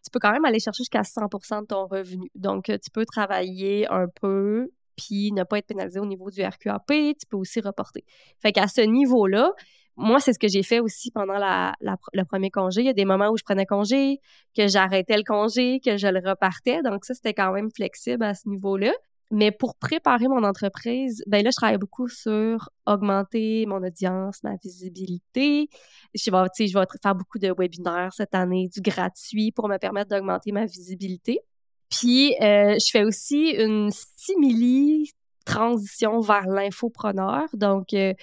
[0.03, 2.31] tu peux quand même aller chercher jusqu'à 100% de ton revenu.
[2.35, 6.43] Donc, euh, tu peux travailler un peu, puis ne pas être pénalisé au niveau du
[6.43, 8.03] RQAP, tu peux aussi reporter.
[8.39, 9.53] Fait qu'à ce niveau-là,
[9.95, 12.81] moi, c'est ce que j'ai fait aussi pendant le premier congé.
[12.81, 14.19] Il y a des moments où je prenais congé,
[14.55, 16.81] que j'arrêtais le congé, que je le repartais.
[16.83, 18.93] Donc, ça, c'était quand même flexible à ce niveau-là.
[19.31, 24.55] Mais pour préparer mon entreprise, ben là, je travaille beaucoup sur augmenter mon audience, ma
[24.55, 25.69] visibilité.
[26.15, 30.09] Je vais, je vais faire beaucoup de webinaires cette année, du gratuit pour me permettre
[30.09, 31.41] d'augmenter ma visibilité.
[31.89, 35.11] Puis, euh, je fais aussi une simili
[35.45, 37.45] transition vers l'infopreneur.
[37.53, 38.13] Donc, euh,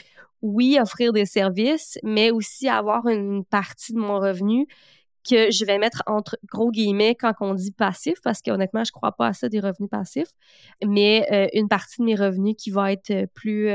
[0.43, 4.67] oui, offrir des services, mais aussi avoir une partie de mon revenu
[5.29, 9.11] que je vais mettre entre gros guillemets quand on dit passif, parce qu'honnêtement, je crois
[9.11, 10.31] pas à ça des revenus passifs,
[10.85, 13.69] mais euh, une partie de mes revenus qui va être plus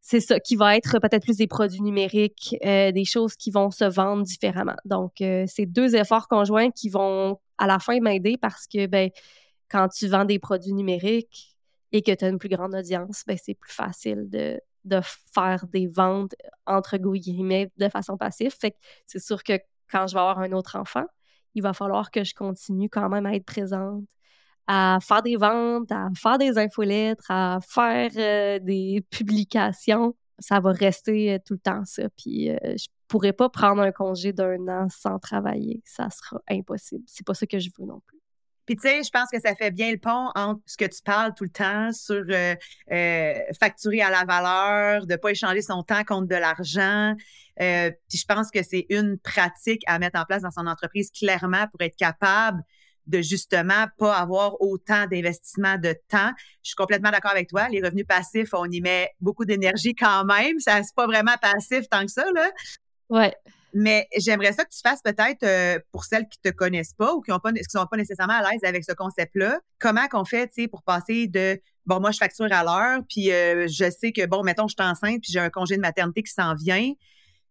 [0.00, 3.84] c'est ça, qui va être peut-être plus des produits numériques, des choses qui vont se
[3.84, 4.76] vendre différemment.
[4.86, 9.10] Donc, c'est deux efforts conjoints qui vont à la fin m'aider parce que, ben,
[9.68, 11.56] quand tu vends des produits numériques
[11.92, 15.00] et que tu as une plus grande audience, ben, c'est plus facile de, de
[15.34, 16.34] faire des ventes,
[16.66, 18.54] entre guillemets, de façon passive.
[18.58, 19.54] Fait que c'est sûr que
[19.90, 21.04] quand je vais avoir un autre enfant,
[21.54, 24.04] il va falloir que je continue quand même à être présente,
[24.66, 30.14] à faire des ventes, à faire des infolettres, à faire euh, des publications.
[30.38, 32.08] Ça va rester euh, tout le temps ça.
[32.16, 35.82] Puis euh, je pourrais pas prendre un congé d'un an sans travailler.
[35.84, 37.04] Ça sera impossible.
[37.06, 38.18] C'est pas ça que je veux non plus.
[38.66, 41.00] Puis tu sais, je pense que ça fait bien le pont entre ce que tu
[41.02, 42.22] parles tout le temps sur
[43.58, 47.14] facturer à la valeur, de pas échanger son temps contre de l'argent.
[47.56, 51.66] puis je pense que c'est une pratique à mettre en place dans son entreprise clairement
[51.68, 52.62] pour être capable
[53.08, 56.30] de justement pas avoir autant d'investissement de temps.
[56.62, 57.68] Je suis complètement d'accord avec toi.
[57.68, 60.60] Les revenus passifs, on y met beaucoup d'énergie quand même.
[60.60, 62.50] Ça, c'est pas vraiment passif tant que ça, là.
[63.08, 63.34] Ouais.
[63.74, 67.20] Mais j'aimerais ça que tu fasses peut-être euh, pour celles qui te connaissent pas ou
[67.20, 69.60] qui qui sont pas nécessairement à l'aise avec ce concept-là.
[69.78, 73.30] Comment qu'on fait, tu sais, pour passer de bon, moi je facture à l'heure, puis
[73.30, 76.22] euh, je sais que bon, mettons, je suis enceinte, puis j'ai un congé de maternité
[76.22, 76.92] qui s'en vient.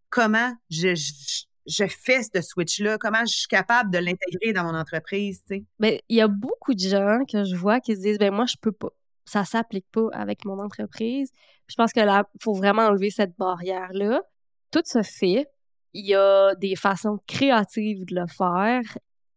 [0.10, 1.47] Comment je je
[1.88, 2.98] fais ce switch-là?
[2.98, 5.44] Comment je suis capable de l'intégrer dans mon entreprise?
[5.48, 5.66] Tu sais?
[5.80, 8.46] Ben, il y a beaucoup de gens que je vois qui se disent ben moi,
[8.46, 8.90] je peux pas.
[9.26, 11.32] Ça s'applique pas avec mon entreprise.
[11.68, 14.22] je pense que là, faut vraiment enlever cette barrière-là.
[14.72, 15.48] Tout se fait.
[15.94, 18.82] Il y a des façons créatives de le faire,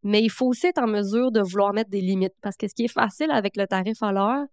[0.02, 2.34] mais il faut aussi être en mesure de vouloir mettre des limites.
[2.42, 4.44] Parce que ce qui est facile avec le tarif à l'heure,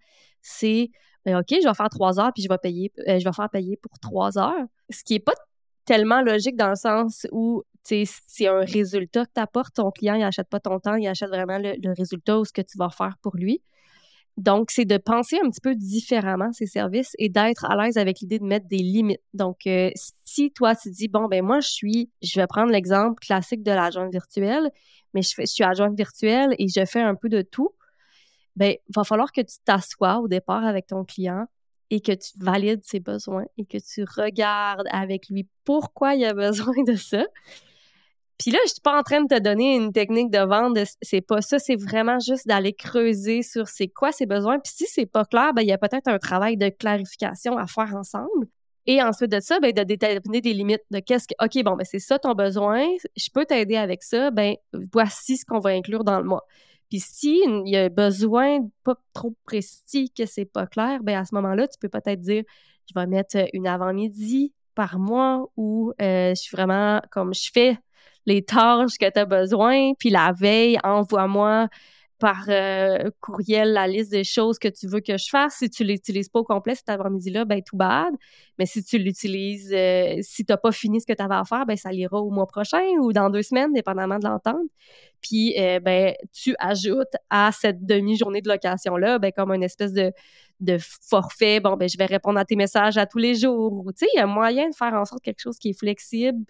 [0.41, 0.89] c'est
[1.25, 3.49] ben, OK, je vais faire trois heures puis je vais payer, euh, je vais faire
[3.49, 4.65] payer pour trois heures.
[4.89, 5.33] Ce qui est pas
[5.87, 9.75] tellement logique dans le sens où c'est un résultat que tu apportes.
[9.75, 12.61] Ton client, il n'achète pas ton temps, il achète vraiment le, résultat ou ce que
[12.61, 13.61] tu vas faire pour lui.
[14.35, 18.19] Donc, c'est de penser un petit peu différemment ces services et d'être à l'aise avec
[18.19, 19.21] l'idée de mettre des limites.
[19.33, 19.89] Donc, euh,
[20.25, 23.71] si toi, tu dis, bon, ben moi, je suis, je vais prendre l'exemple classique de
[23.71, 24.69] l'agent virtuel,
[25.15, 27.71] mais je, suis agent virtuel et je fais un peu de tout,
[28.55, 31.47] ben, il va falloir que tu t'assoies au départ avec ton client
[31.89, 36.33] et que tu valides ses besoins et que tu regardes avec lui pourquoi il a
[36.33, 37.25] besoin de ça.
[38.37, 41.21] Puis là, je suis pas en train de te donner une technique de vente, c'est
[41.21, 44.59] pas ça, c'est vraiment juste d'aller creuser sur c'est quoi ses besoins.
[44.59, 47.65] Puis si c'est pas clair, ben il y a peut-être un travail de clarification à
[47.65, 48.47] faire ensemble.
[48.85, 51.83] Et ensuite de ça, ben de déterminer des limites de qu'est-ce que OK, bon ben
[51.83, 54.55] c'est ça ton besoin, je peux t'aider avec ça, ben
[54.93, 56.45] voici ce qu'on va inclure dans le mois.
[56.89, 61.35] Puis s'il y a besoin pas trop précis que c'est pas clair, ben à ce
[61.35, 62.43] moment-là, tu peux peut-être dire
[62.87, 67.77] je vais mettre une avant-midi par mois où euh, je suis vraiment comme je fais
[68.25, 71.69] les tâches que tu as besoin, puis la veille, envoie-moi
[72.19, 75.57] par euh, courriel la liste des choses que tu veux que je fasse.
[75.57, 78.13] Si tu l'utilises pas au complet cet après-midi-là, ben tout bad.
[78.57, 81.43] Mais si tu l'utilises, euh, si tu n'as pas fini ce que tu avais à
[81.43, 84.67] faire, ben ça l'ira au mois prochain ou dans deux semaines, dépendamment de l'entente.
[85.21, 90.11] Puis euh, ben tu ajoutes à cette demi-journée de location-là, ben comme une espèce de
[90.59, 93.85] de forfait, bon, ben, je vais répondre à tes messages à tous les jours.
[93.89, 96.43] Tu sais, il y a moyen de faire en sorte quelque chose qui est flexible,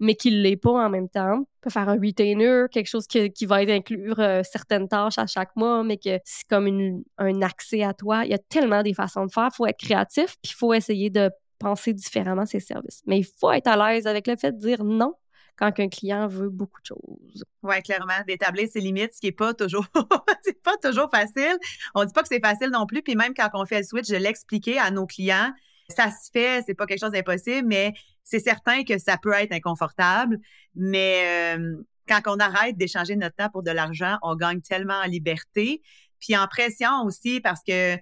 [0.00, 1.40] mais qui ne l'est pas en même temps.
[1.40, 5.54] On peut faire un retainer, quelque chose qui, va inclure euh, certaines tâches à chaque
[5.56, 8.24] mois, mais que c'est comme un accès à toi.
[8.24, 9.48] Il y a tellement des façons de faire.
[9.52, 13.02] Il faut être créatif, puis il faut essayer de penser différemment ses services.
[13.06, 15.14] Mais il faut être à l'aise avec le fait de dire non
[15.56, 17.44] quand un client veut beaucoup de choses.
[17.62, 19.84] Oui, clairement, d'établir ses limites, ce qui n'est pas toujours
[20.42, 21.58] c'est pas toujours facile.
[21.94, 23.02] On dit pas que c'est facile non plus.
[23.02, 25.52] Puis même quand on fait le switch, je l'expliquer à nos clients.
[25.90, 27.92] Ça se fait, c'est pas quelque chose d'impossible, mais
[28.24, 30.38] c'est certain que ça peut être inconfortable,
[30.74, 31.76] mais euh,
[32.08, 35.82] quand on arrête d'échanger notre temps pour de l'argent, on gagne tellement en liberté,
[36.20, 37.96] puis en pression aussi parce que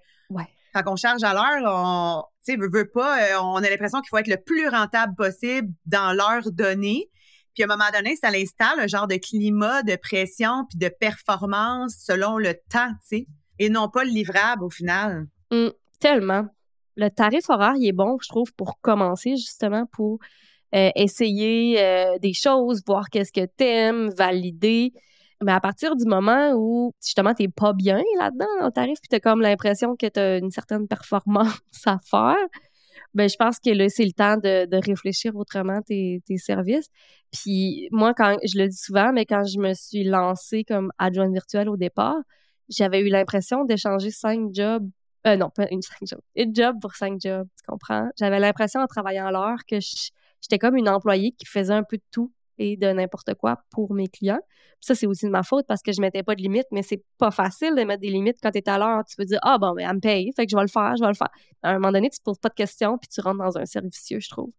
[0.74, 4.10] quand on charge à l'heure, on, tu sais, veut, pas, euh, on a l'impression qu'il
[4.10, 7.10] faut être le plus rentable possible dans l'heure donnée.
[7.54, 10.88] Puis à un moment donné, ça installe un genre de climat de pression puis de
[10.88, 13.26] performance selon le temps, tu sais,
[13.58, 15.26] et non pas le livrable au final.
[15.50, 16.48] Mmh, tellement
[16.98, 20.18] le tarif horaire, il est bon, je trouve, pour commencer, justement, pour
[20.74, 24.92] euh, essayer euh, des choses, voir qu'est-ce que t'aimes, valider.
[25.42, 29.08] Mais à partir du moment où, justement, t'es pas bien là-dedans, dans le tarif, puis
[29.08, 32.36] t'as comme l'impression que t'as une certaine performance à faire,
[33.14, 36.88] ben je pense que là, c'est le temps de, de réfléchir autrement tes, tes, services.
[37.32, 41.32] Puis moi, quand je le dis souvent, mais quand je me suis lancée comme adjointe
[41.32, 42.18] virtuelle au départ,
[42.68, 44.88] j'avais eu l'impression d'échanger cinq jobs
[45.26, 46.20] euh, non, pas une cinq jobs.
[46.36, 48.08] Une job pour cinq jobs, tu comprends?
[48.18, 51.96] J'avais l'impression en travaillant à l'heure que j'étais comme une employée qui faisait un peu
[51.96, 54.40] de tout et de n'importe quoi pour mes clients.
[54.80, 57.02] ça, c'est aussi de ma faute parce que je mettais pas de limites, mais c'est
[57.18, 59.04] pas facile de mettre des limites quand tu es à l'heure.
[59.04, 60.94] Tu peux dire, ah bon, mais elle me paye, fait que je vais le faire,
[60.96, 61.30] je vais le faire.
[61.62, 63.66] À un moment donné, tu te poses pas de questions puis tu rentres dans un
[63.66, 64.50] servicieux, je trouve.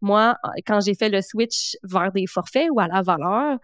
[0.00, 3.58] Moi, quand j'ai fait le switch vers des forfaits ou à la valeur,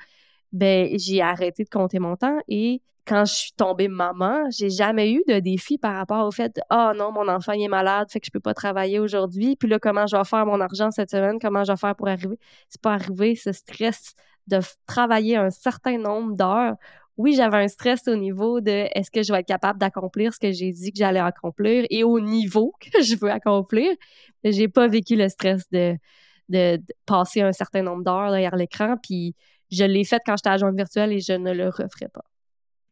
[0.52, 5.12] ben j'ai arrêté de compter mon temps et quand je suis tombée maman, j'ai jamais
[5.12, 8.26] eu de défi par rapport au fait ah non mon enfant est malade, fait que
[8.26, 11.38] je peux pas travailler aujourd'hui, puis là comment je vais faire mon argent cette semaine,
[11.40, 12.38] comment je vais faire pour arriver?
[12.68, 14.14] C'est pas arrivé ce stress
[14.46, 16.76] de travailler un certain nombre d'heures.
[17.16, 20.38] Oui, j'avais un stress au niveau de est-ce que je vais être capable d'accomplir ce
[20.40, 23.92] que j'ai dit que j'allais accomplir et au niveau que je veux accomplir?
[24.44, 25.96] Mais j'ai pas vécu le stress de,
[26.48, 29.34] de, passer un certain nombre d'heures derrière l'écran puis
[29.70, 32.24] je l'ai fait quand j'étais agente virtuelle et je ne le referai pas.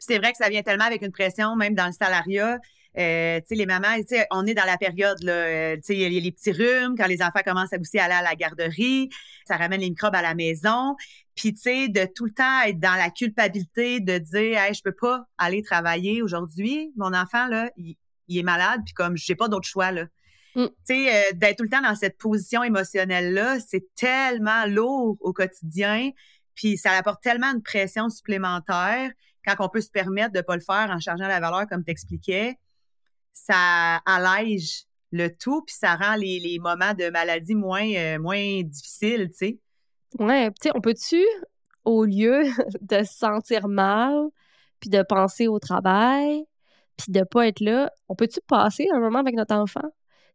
[0.01, 2.59] C'est vrai que ça vient tellement avec une pression, même dans le salariat.
[2.99, 3.95] Euh, tu sais, les mamans,
[4.33, 6.97] on est dans la période, là, euh, tu sais, il y a les petits rhumes,
[6.97, 9.11] quand les enfants commencent à aussi aller à la garderie,
[9.47, 10.97] ça ramène les microbes à la maison.
[11.37, 14.83] Puis, tu sais, de tout le temps être dans la culpabilité de dire, hey, je
[14.83, 16.93] peux pas aller travailler aujourd'hui.
[16.97, 17.97] Mon enfant, là, il,
[18.29, 20.07] est malade, puis comme, j'ai pas d'autre choix, là.
[20.57, 20.67] Mm.
[20.67, 25.33] Tu sais, euh, d'être tout le temps dans cette position émotionnelle-là, c'est tellement lourd au
[25.33, 26.11] quotidien.
[26.57, 29.13] Puis ça apporte tellement de pression supplémentaire
[29.45, 31.85] quand on peut se permettre de ne pas le faire en chargeant la valeur, comme
[31.85, 32.59] tu expliquais.
[33.33, 39.31] Ça allège le tout, puis ça rend les, moments de maladie moins, euh, moins difficiles,
[39.31, 39.59] tu sais.
[40.19, 41.25] Ouais, tu sais, on peut-tu,
[41.85, 42.45] au lieu
[42.81, 44.29] de se sentir mal,
[44.79, 46.45] puis de penser au travail,
[46.97, 49.89] puis de pas être là, on peut-tu passer un moment avec notre enfant?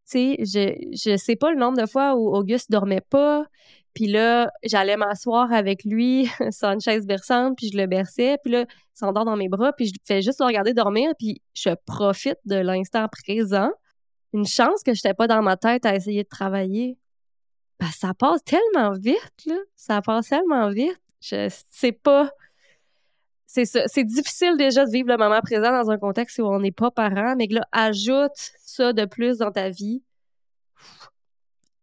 [0.08, 3.44] Tu sais, je, je sais pas le nombre de fois où Auguste dormait pas,
[3.96, 8.52] puis là, j'allais m'asseoir avec lui sur une chaise berçante, puis je le berçais, puis
[8.52, 11.70] là, il s'endort dans mes bras, puis je fais juste le regarder dormir, puis je
[11.86, 13.70] profite de l'instant présent.
[14.34, 16.98] Une chance que je n'étais pas dans ma tête à essayer de travailler.
[17.80, 19.56] Ben, ça passe tellement vite, là.
[19.76, 21.00] Ça passe tellement vite.
[21.22, 22.30] Je sais pas.
[23.46, 26.70] C'est C'est difficile déjà de vivre le moment présent dans un contexte où on n'est
[26.70, 30.02] pas parent, mais que là, ajoute ça de plus dans ta vie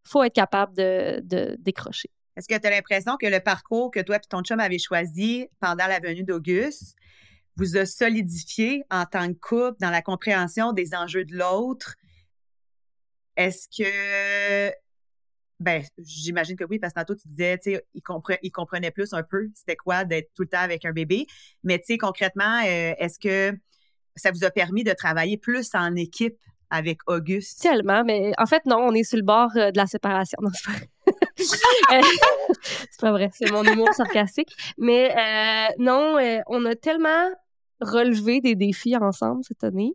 [0.03, 2.09] faut être capable de, décrocher.
[2.35, 5.47] Est-ce que tu as l'impression que le parcours que toi et ton chum avez choisi
[5.59, 6.95] pendant la venue d'Auguste
[7.55, 11.95] vous a solidifié en tant que couple dans la compréhension des enjeux de l'autre?
[13.37, 14.73] Est-ce que
[15.59, 19.23] ben, j'imagine que oui, parce que tantôt, tu disais, tu sais, il, comprenait plus un
[19.23, 21.25] peu c'était quoi d'être tout le temps avec un bébé.
[21.63, 23.57] Mais, tu sais, concrètement, euh, est-ce que
[24.15, 26.37] ça vous a permis de travailler plus en équipe
[26.73, 27.61] avec Auguste?
[27.61, 30.37] Tellement, mais en fait, non, on est sur le bord euh, de la séparation.
[30.41, 30.79] Non, c'est pas
[31.93, 32.01] euh,
[32.89, 34.51] c'est pas vrai, c'est mon humour sarcastique.
[34.79, 37.29] Mais euh, non, on a tellement
[37.79, 39.93] relevé des défis ensemble cette année.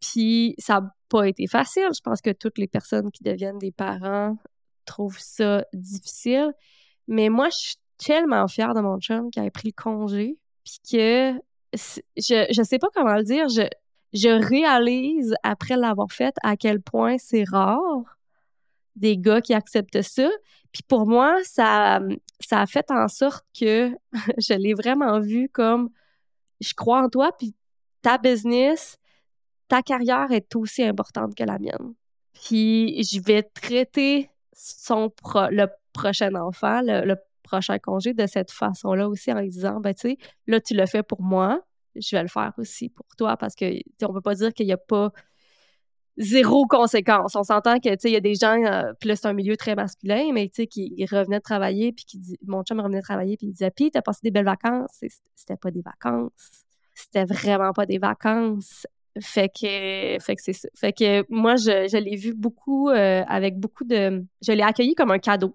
[0.00, 1.88] Puis ça n'a pas été facile.
[1.94, 4.36] Je pense que toutes les personnes qui deviennent des parents
[4.84, 6.52] trouvent ça difficile.
[7.08, 10.36] Mais moi, je suis tellement fière de mon chum qui a pris le congé.
[10.64, 11.32] Puis que
[11.72, 13.48] je, je sais pas comment le dire.
[13.48, 13.62] Je,
[14.12, 18.18] je réalise après l'avoir fait à quel point c'est rare
[18.96, 20.28] des gars qui acceptent ça.
[20.70, 22.00] Puis pour moi, ça,
[22.40, 23.90] ça a fait en sorte que
[24.38, 25.90] je l'ai vraiment vu comme
[26.60, 27.54] je crois en toi, puis
[28.02, 28.98] ta business,
[29.68, 31.94] ta carrière est aussi importante que la mienne.
[32.34, 35.10] Puis je vais traiter son
[35.50, 39.92] le prochain enfant, le, le, prochain congé de cette façon-là aussi en lui disant, ben
[39.92, 41.60] tu sais, là tu le fais pour moi,
[41.94, 43.64] je vais le faire aussi pour toi parce que
[44.02, 45.12] on peut pas dire qu'il n'y a pas
[46.16, 47.36] zéro conséquence.
[47.36, 49.74] On s'entend que il y a des gens euh, puis là c'est un milieu très
[49.74, 53.36] masculin mais tu sais qui revenaient travailler puis qui dit mon chum revenait de travailler
[53.36, 55.00] puis il disait puis t'as passé des belles vacances,
[55.34, 56.66] c'était pas des vacances.
[56.94, 58.86] C'était vraiment pas des vacances.
[59.20, 60.68] Fait que, fait que c'est ça.
[60.74, 64.24] Fait que moi, je, je l'ai vu beaucoup euh, avec beaucoup de.
[64.40, 65.54] Je l'ai accueilli comme un cadeau.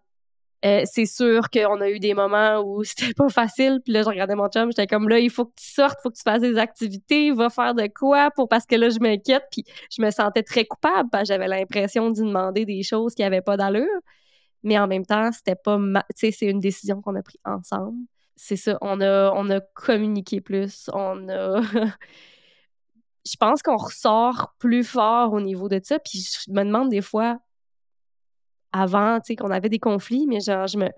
[0.66, 3.80] Euh, c'est sûr qu'on a eu des moments où c'était pas facile.
[3.84, 6.04] Puis là, je regardais mon chum, j'étais comme là, il faut que tu sortes, il
[6.04, 9.00] faut que tu fasses des activités, va faire de quoi pour parce que là, je
[9.00, 9.44] m'inquiète.
[9.52, 9.64] Puis
[9.96, 13.42] je me sentais très coupable parce que j'avais l'impression d'y demander des choses qui n'avaient
[13.42, 13.86] pas d'allure.
[14.64, 17.98] Mais en même temps, c'était pas tu sais, c'est une décision qu'on a prise ensemble.
[18.36, 21.62] C'est ça, on a, on a communiqué plus, on a.
[23.26, 26.00] je pense qu'on ressort plus fort au niveau de ça.
[26.00, 27.40] Puis je me demande des fois,
[28.72, 30.90] avant, tu sais, qu'on avait des conflits, mais genre, je me,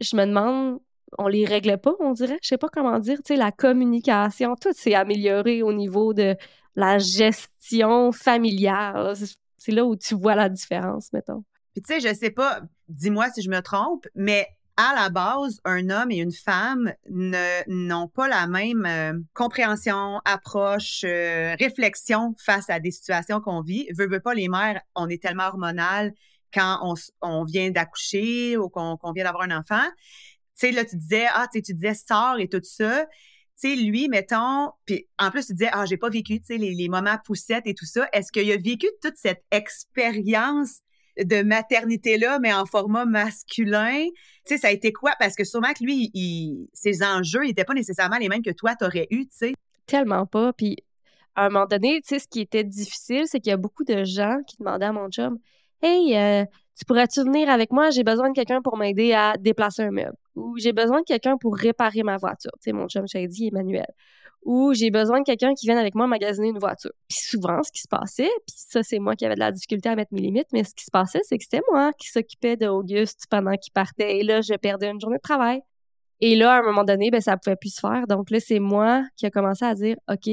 [0.00, 0.80] je me demande,
[1.18, 2.38] on les réglait pas, on dirait.
[2.42, 6.36] Je sais pas comment dire, tu sais, la communication, tout s'est amélioré au niveau de
[6.76, 9.14] la gestion familiale.
[9.56, 11.44] C'est là où tu vois la différence, mettons.
[11.72, 15.60] Puis tu sais, je sais pas, dis-moi si je me trompe, mais à la base,
[15.64, 22.70] un homme et une femme n'ont pas la même euh, compréhension, approche, euh, réflexion face
[22.70, 23.86] à des situations qu'on vit.
[23.96, 26.12] Veux, veux pas, les mères, on est tellement hormonales
[26.52, 29.84] quand on, vient d'accoucher ou qu'on vient d'avoir un enfant.
[30.58, 33.06] tu sais, là, tu disais, ah, tu disais sort et tout ça.
[33.60, 36.56] Tu sais, lui, mettons, puis en plus, tu disais, ah, j'ai pas vécu, tu sais,
[36.56, 38.08] les, les moments poussettes et tout ça.
[38.12, 40.80] Est-ce qu'il a vécu toute cette expérience
[41.18, 44.06] de maternité-là, mais en format masculin?
[44.46, 45.12] Tu sais, ça a été quoi?
[45.18, 49.06] Parce que sûrement que lui, ses enjeux n'étaient pas nécessairement les mêmes que toi, t'aurais
[49.10, 49.54] eu, tu sais.
[49.86, 50.52] Tellement pas.
[50.52, 50.76] Puis
[51.34, 53.84] à un moment donné, tu sais, ce qui était difficile, c'est qu'il y a beaucoup
[53.84, 55.38] de gens qui demandaient à mon chum,
[55.82, 56.44] Hey, euh,
[56.78, 57.90] tu pourrais-tu venir avec moi?
[57.90, 60.16] J'ai besoin de quelqu'un pour m'aider à déplacer un meuble.
[60.36, 62.52] Ou j'ai besoin de quelqu'un pour réparer ma voiture.
[62.62, 63.92] Tu sais, mon chum, dit Emmanuel.
[64.44, 66.92] Ou j'ai besoin de quelqu'un qui vienne avec moi magasiner une voiture.
[67.08, 69.88] Puis souvent, ce qui se passait, puis ça, c'est moi qui avais de la difficulté
[69.88, 72.56] à mettre mes limites, mais ce qui se passait, c'est que c'était moi qui s'occupais
[72.56, 74.18] d'Auguste pendant qu'il partait.
[74.18, 75.62] Et là, je perdais une journée de travail.
[76.20, 78.06] Et là, à un moment donné, ben, ça pouvait plus se faire.
[78.06, 80.30] Donc là, c'est moi qui a commencé à dire, OK,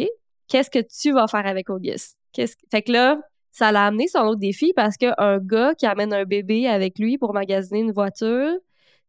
[0.47, 2.17] qu'est-ce que tu vas faire avec Auguste?
[2.33, 3.19] Qu'est-ce Fait que là,
[3.59, 7.17] ça l'a amené son autre défi parce qu'un gars qui amène un bébé avec lui
[7.17, 8.53] pour magasiner une voiture,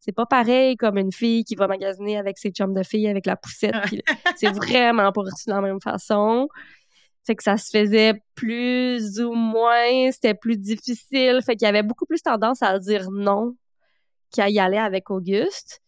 [0.00, 3.26] c'est pas pareil comme une fille qui va magasiner avec ses chums de filles avec
[3.26, 3.76] la poussette.
[4.36, 6.48] c'est vraiment pas reçu de la même façon.
[7.24, 11.38] Fait que ça se faisait plus ou moins, c'était plus difficile.
[11.46, 13.54] Fait qu'il y avait beaucoup plus tendance à dire non
[14.32, 15.80] qu'à y aller avec Auguste.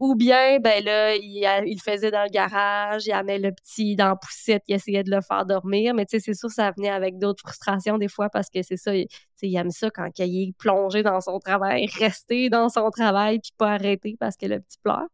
[0.00, 4.16] Ou bien, ben là, il, faisait dans le garage, il amenait le petit dans la
[4.16, 5.94] poussette, il essayait de le faire dormir.
[5.94, 8.78] Mais tu sais, c'est sûr, ça venait avec d'autres frustrations des fois parce que c'est
[8.78, 9.08] ça, il,
[9.42, 13.52] il aime ça quand il est plongé dans son travail, rester dans son travail puis
[13.58, 15.06] pas arrêter parce que le petit pleure.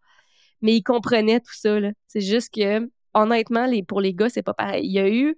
[0.62, 1.91] Mais il comprenait tout ça, là.
[2.07, 4.87] C'est juste que, honnêtement, les, pour les gars, c'est pas pareil.
[4.87, 5.37] Il y a eu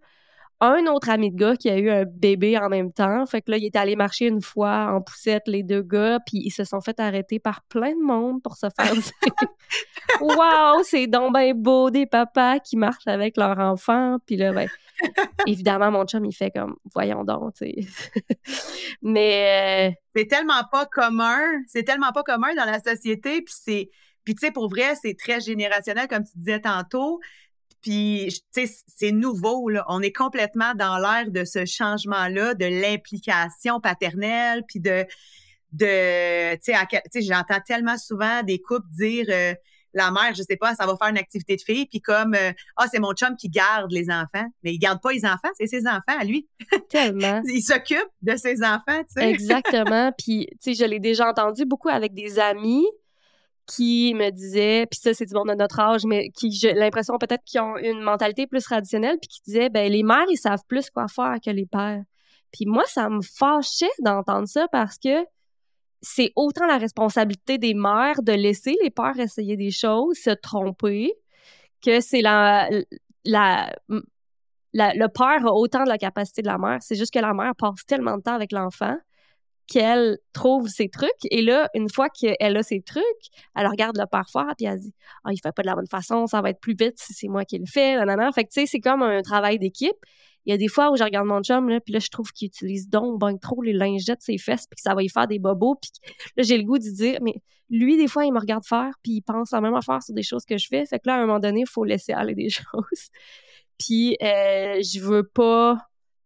[0.61, 3.25] un autre ami de gars qui a eu un bébé en même temps.
[3.27, 6.39] Fait que là, il est allé marcher une fois en poussette, les deux gars, puis
[6.45, 9.13] ils se sont fait arrêter par plein de monde pour se faire dire
[10.21, 14.19] Waouh, c'est donc bien beau des papas qui marchent avec leur enfant.
[14.27, 14.69] Puis là, ben,
[15.47, 17.87] évidemment, mon chum, il fait comme Voyons donc, tu sais.
[19.03, 19.91] Mais.
[19.91, 21.41] Euh, c'est tellement pas commun.
[21.69, 23.43] C'est tellement pas commun dans la société.
[23.43, 23.91] Puis c'est.
[24.25, 27.19] Puis, tu sais, pour vrai, c'est très générationnel, comme tu disais tantôt.
[27.83, 29.85] Puis, tu sais, c'est nouveau, là.
[29.89, 35.07] On est complètement dans l'ère de ce changement-là, de l'implication paternelle, puis de,
[35.73, 39.55] de tu sais, j'entends tellement souvent des couples dire euh,
[39.95, 42.53] la mère, je sais pas, ça va faire une activité de fille, puis comme euh,
[42.77, 45.67] ah c'est mon chum qui garde les enfants, mais il garde pas les enfants, c'est
[45.67, 46.49] ses enfants à lui.
[46.89, 47.43] Tellement.
[47.47, 49.31] il s'occupe de ses enfants, tu sais.
[49.31, 50.13] Exactement.
[50.19, 52.87] Puis tu sais, je l'ai déjà entendu beaucoup avec des amis
[53.69, 57.19] qui me disait, puis ça c'est du monde de notre âge, mais qui j'ai l'impression
[57.19, 60.65] peut-être qu'ils ont une mentalité plus traditionnelle, puis qui disait ben les mères ils savent
[60.67, 62.03] plus quoi faire que les pères.
[62.53, 65.25] Puis moi ça me fâchait d'entendre ça parce que
[66.01, 71.13] c'est autant la responsabilité des mères de laisser les pères essayer des choses, se tromper,
[71.85, 72.71] que c'est la,
[73.25, 73.71] la,
[74.73, 76.79] la, le père a autant de la capacité de la mère.
[76.81, 78.97] C'est juste que la mère passe tellement de temps avec l'enfant
[79.69, 81.11] qu'elle trouve ses trucs.
[81.31, 83.05] Et là, une fois qu'elle a ses trucs,
[83.55, 84.95] elle regarde le faire, puis elle dit
[85.25, 87.29] «Ah, il fait pas de la bonne façon, ça va être plus vite si c'est
[87.29, 87.97] moi qui le fais.»
[88.35, 89.97] Fait que, tu sais, c'est comme un travail d'équipe.
[90.47, 92.33] Il y a des fois où je regarde mon chum, là, puis là, je trouve
[92.33, 95.27] qu'il utilise donc ben trop les lingettes, ses fesses, puis que ça va y faire
[95.27, 95.77] des bobos.
[95.77, 95.91] Puis
[96.37, 97.35] là, j'ai le goût de dire, mais
[97.69, 100.23] lui, des fois, il me regarde faire, puis il pense la même affaire sur des
[100.23, 100.87] choses que je fais.
[100.87, 103.11] Fait que là, à un moment donné, il faut laisser aller des choses.
[103.79, 105.77] puis euh, je veux pas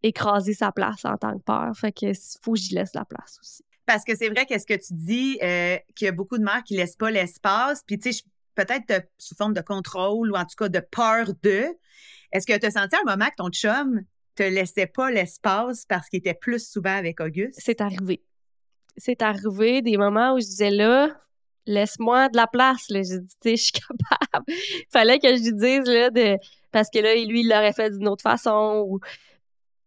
[0.03, 1.71] écraser sa place en tant que père.
[1.75, 3.63] Fait que faut que j'y laisse la place aussi.
[3.85, 6.63] Parce que c'est vrai qu'est-ce que tu dis, euh, qu'il y a beaucoup de mères
[6.63, 7.83] qui laissent pas l'espace.
[7.85, 8.23] Puis tu sais,
[8.55, 11.65] peut-être sous forme de contrôle ou en tout cas de peur de.
[12.31, 14.01] Est-ce que tu as senti à un moment que ton chum
[14.35, 17.59] te laissait pas l'espace parce qu'il était plus souvent avec Auguste?
[17.61, 18.23] C'est arrivé.
[18.97, 21.09] C'est arrivé des moments où je disais là,
[21.65, 22.89] laisse-moi de la place.
[22.89, 23.01] Là.
[23.03, 23.71] J'ai dit, tu sais, je suis
[24.29, 24.45] capable.
[24.47, 26.37] Il fallait que je lui dise, là, de...
[26.71, 28.85] parce que là, lui, il l'aurait fait d'une autre façon.
[28.87, 28.99] Ou...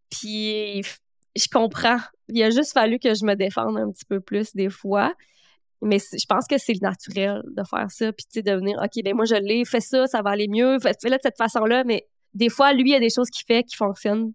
[0.09, 0.83] Puis
[1.35, 1.99] je comprends.
[2.29, 5.13] Il a juste fallu que je me défende un petit peu plus des fois.
[5.81, 8.11] Mais je pense que c'est le naturel de faire ça.
[8.11, 10.47] Puis, tu sais, de venir, OK, ben moi, je l'ai, fais ça, ça va aller
[10.47, 11.83] mieux, fais-le de cette façon-là.
[11.83, 14.33] Mais des fois, lui, il y a des choses qu'il fait qui fonctionnent.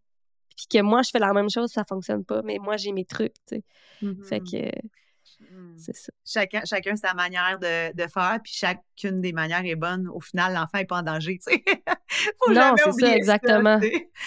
[0.56, 2.42] Puis que moi, je fais la même chose, ça fonctionne pas.
[2.42, 3.64] Mais moi, j'ai mes trucs, tu sais.
[4.28, 4.72] Fait mm-hmm.
[4.72, 4.88] que
[5.53, 5.74] Mm.
[5.76, 6.12] C'est ça.
[6.24, 10.09] Chacun, chacun sa manière de, de, faire, puis chacune des manières est bonne.
[10.09, 11.64] Au final, l'enfant n'est pas en danger, tu sais.
[12.48, 13.78] non, c'est ça, exactement.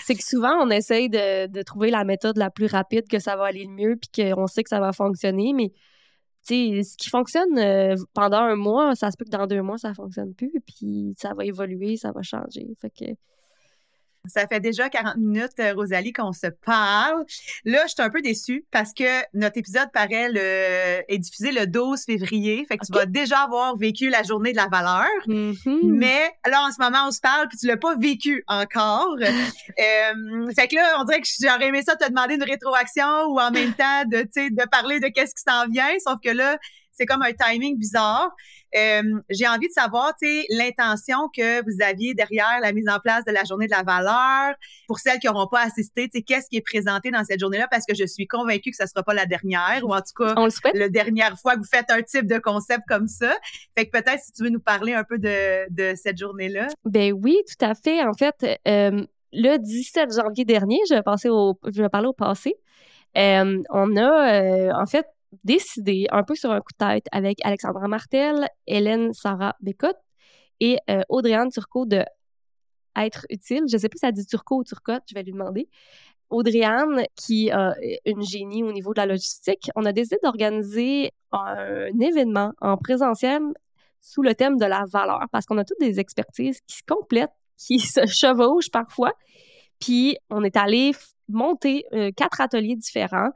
[0.03, 3.35] C'est que souvent, on essaye de, de, trouver la méthode la plus rapide, que ça
[3.35, 5.71] va aller le mieux, puis qu'on sait que ça va fonctionner, mais
[6.47, 9.93] ce qui fonctionne euh, pendant un mois, ça se peut que dans deux mois, ça
[9.93, 12.67] fonctionne plus, puis ça va évoluer, ça va changer.
[12.79, 13.05] Fait que
[14.27, 17.25] ça fait déjà 40 minutes, euh, Rosalie, qu'on se parle.
[17.63, 19.03] Là, je suis un peu déçue parce que
[19.33, 22.65] notre épisode paraît le, est diffusé le 12 février.
[22.67, 25.07] Fait que tu vas déjà avoir vécu la journée de la valeur.
[25.27, 25.79] Mm-hmm.
[25.83, 29.15] Mais là, en ce moment, on se parle puis tu l'as pas vécu encore.
[29.19, 33.39] euh, fait que là, on dirait que j'aurais aimé ça te demander une rétroaction ou
[33.39, 35.93] en même temps de, de parler de qu'est-ce qui s'en vient.
[36.05, 36.57] Sauf que là,
[36.95, 38.31] c'est comme un timing bizarre.
[38.75, 42.99] Euh, j'ai envie de savoir, tu sais, l'intention que vous aviez derrière la mise en
[42.99, 44.55] place de la journée de la valeur.
[44.87, 47.67] Pour celles qui n'auront pas assisté, tu sais, qu'est-ce qui est présenté dans cette journée-là?
[47.69, 50.33] Parce que je suis convaincue que ça sera pas la dernière, ou en tout cas,
[50.37, 53.35] On le la dernière fois que vous faites un type de concept comme ça.
[53.77, 56.67] Fait que peut-être si tu veux nous parler un peu de, de cette journée-là.
[56.85, 58.03] Ben oui, tout à fait.
[58.03, 62.13] En fait, euh, le 17 janvier dernier, je vais, passer au, je vais parler au
[62.13, 62.55] passé.
[63.17, 65.05] Euh, on a, euh, en fait,
[65.43, 69.97] décidé, un peu sur un coup de tête, avec Alexandra Martel, Hélène Sarah Bécotte
[70.59, 72.03] et euh, Audrey-Anne Turcot de
[72.97, 73.63] Être utile.
[73.69, 75.67] Je ne sais pas si ça dit Turcot ou Turcotte, je vais lui demander.
[76.29, 81.99] Audrey-Anne, qui est une génie au niveau de la logistique, on a décidé d'organiser un
[81.99, 83.41] événement en présentiel
[84.05, 87.33] sous le thème de la valeur, parce qu'on a toutes des expertises qui se complètent,
[87.57, 89.13] qui se chevauchent parfois.
[89.79, 90.91] Puis, on est allé
[91.27, 93.29] monter euh, quatre ateliers différents.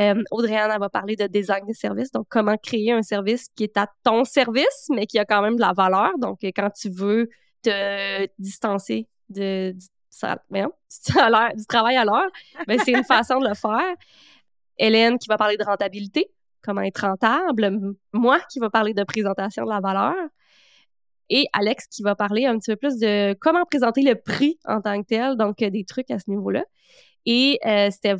[0.00, 3.76] Euh, Audrey-Anne, va parler de design de service, donc comment créer un service qui est
[3.76, 6.12] à ton service, mais qui a quand même de la valeur.
[6.18, 7.28] Donc, euh, quand tu veux
[7.62, 10.68] te distancer de, du, salaire,
[11.54, 12.30] du travail à l'heure,
[12.66, 13.94] ben, c'est une façon de le faire.
[14.78, 16.30] Hélène qui va parler de rentabilité,
[16.62, 17.96] comment être rentable.
[18.12, 20.14] Moi qui va parler de présentation de la valeur.
[21.30, 24.80] Et Alex qui va parler un petit peu plus de comment présenter le prix en
[24.80, 26.64] tant que tel, donc des trucs à ce niveau-là.
[27.26, 28.14] Et euh, c'était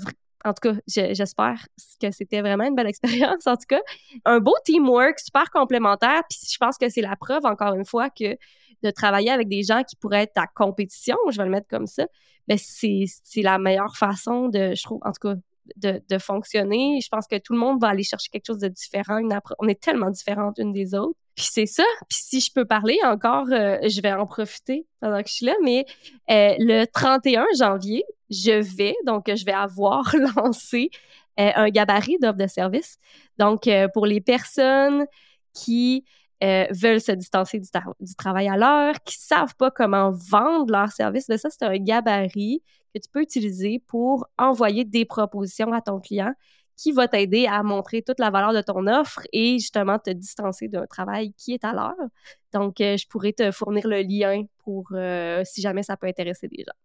[0.44, 1.66] en tout cas, j'espère
[2.00, 3.46] que c'était vraiment une belle expérience.
[3.46, 3.80] En tout cas,
[4.24, 6.22] un beau teamwork, super complémentaire.
[6.28, 8.36] Puis je pense que c'est la preuve, encore une fois, que
[8.82, 11.86] de travailler avec des gens qui pourraient être à compétition, je vais le mettre comme
[11.88, 12.06] ça,
[12.46, 13.06] ben c'est
[13.42, 15.34] la meilleure façon de, je trouve, en tout cas,
[15.76, 17.00] de, de, fonctionner.
[17.02, 19.20] Je pense que tout le monde va aller chercher quelque chose de différent.
[19.58, 21.18] on est tellement différentes une des autres.
[21.38, 21.84] Puis c'est ça.
[22.08, 25.46] Puis si je peux parler encore, euh, je vais en profiter pendant que je suis
[25.46, 25.54] là.
[25.62, 25.86] Mais
[26.32, 30.90] euh, le 31 janvier, je vais, donc je vais avoir lancé
[31.38, 32.98] euh, un gabarit d'offres de service.
[33.38, 35.06] Donc pour les personnes
[35.54, 36.04] qui
[36.42, 41.38] veulent se distancer du, travail à l'heure, qui savent pas comment vendre leur service, ben
[41.38, 46.32] ça c'est un gabarit que tu peux utiliser pour envoyer des propositions à ton client
[46.78, 50.68] qui va t'aider à montrer toute la valeur de ton offre et justement te distancer
[50.68, 52.08] d'un travail qui est à l'heure.
[52.54, 56.46] Donc, euh, je pourrais te fournir le lien pour euh, si jamais ça peut intéresser
[56.46, 56.78] des gens.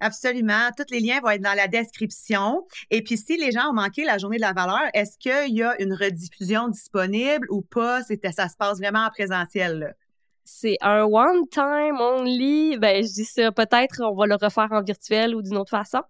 [0.00, 0.70] Absolument.
[0.76, 2.66] Tous les liens vont être dans la description.
[2.90, 5.62] Et puis, si les gens ont manqué la journée de la valeur, est-ce qu'il y
[5.62, 8.02] a une rediffusion disponible ou pas?
[8.02, 9.96] Ça se passe vraiment en présentiel?
[10.44, 12.78] C'est un one time only.
[12.78, 16.00] Ben, je dis ça, peut-être on va le refaire en virtuel ou d'une autre façon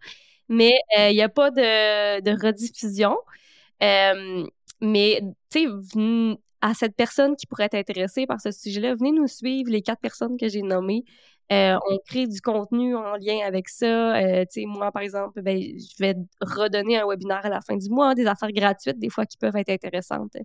[0.48, 3.16] mais il euh, n'y a pas de, rediffusion.
[3.82, 4.46] Euh,
[4.80, 5.20] mais,
[5.50, 9.70] tu sais, à cette personne qui pourrait être intéressée par ce sujet-là, venez nous suivre,
[9.70, 11.04] les quatre personnes que j'ai nommées.
[11.52, 14.20] Euh, on crée du contenu en lien avec ça.
[14.50, 18.14] sais, moi, par exemple, ben, je vais redonner un webinaire à la fin du mois,
[18.14, 20.36] des affaires gratuites, des fois qui peuvent être intéressantes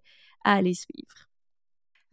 [0.44, 1.33] à aller suivre.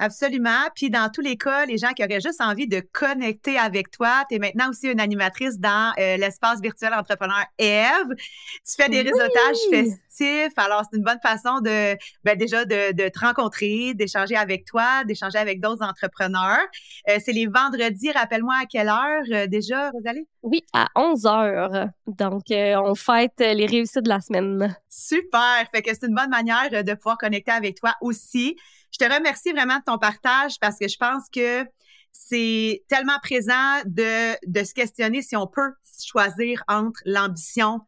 [0.01, 0.71] Absolument.
[0.75, 4.25] Puis dans tous les cas, les gens qui auraient juste envie de connecter avec toi,
[4.31, 8.09] tu es maintenant aussi une animatrice dans euh, l'espace virtuel entrepreneur Eve.
[8.17, 10.55] Tu fais des réseautages festifs.
[10.57, 15.05] Alors, c'est une bonne façon de ben, déjà de, de, te rencontrer, d'échanger avec toi,
[15.05, 16.67] d'échanger avec d'autres entrepreneurs.
[17.11, 20.27] Euh, c'est les vendredis, rappelle-moi à quelle heure euh, déjà, Rosalie?
[20.43, 21.89] Oui, à 11 heures.
[22.07, 24.75] Donc, on fête les réussites de la semaine.
[24.89, 25.67] Super.
[25.75, 28.57] Fait que c'est une bonne manière de pouvoir connecter avec toi aussi.
[28.93, 31.65] Je te remercie vraiment de ton partage parce que je pense que
[32.13, 35.73] c'est tellement présent de, de se questionner si on peut
[36.05, 37.81] choisir entre l'ambition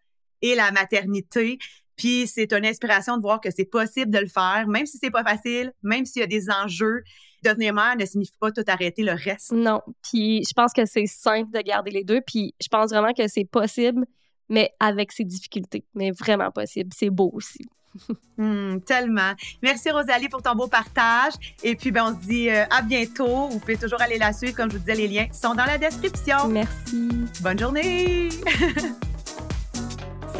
[0.42, 1.58] et la maternité.
[1.96, 5.10] Puis c'est une inspiration de voir que c'est possible de le faire, même si c'est
[5.10, 7.02] pas facile, même s'il y a des enjeux.
[7.44, 9.52] Devenir mère ne signifie pas tout arrêter le reste.
[9.52, 9.80] Non.
[10.02, 12.20] Puis je pense que c'est simple de garder les deux.
[12.20, 14.06] Puis je pense vraiment que c'est possible,
[14.52, 15.84] mais avec ses difficultés.
[15.94, 16.90] Mais vraiment possible.
[16.94, 17.66] C'est beau aussi.
[18.38, 19.34] Hmm, tellement.
[19.62, 21.34] Merci Rosalie pour ton beau partage.
[21.62, 23.48] Et puis, ben, on se dit euh, à bientôt.
[23.48, 24.56] Vous pouvez toujours aller la suivre.
[24.56, 26.48] Comme je vous disais, les liens sont dans la description.
[26.48, 27.10] Merci.
[27.42, 28.30] Bonne journée.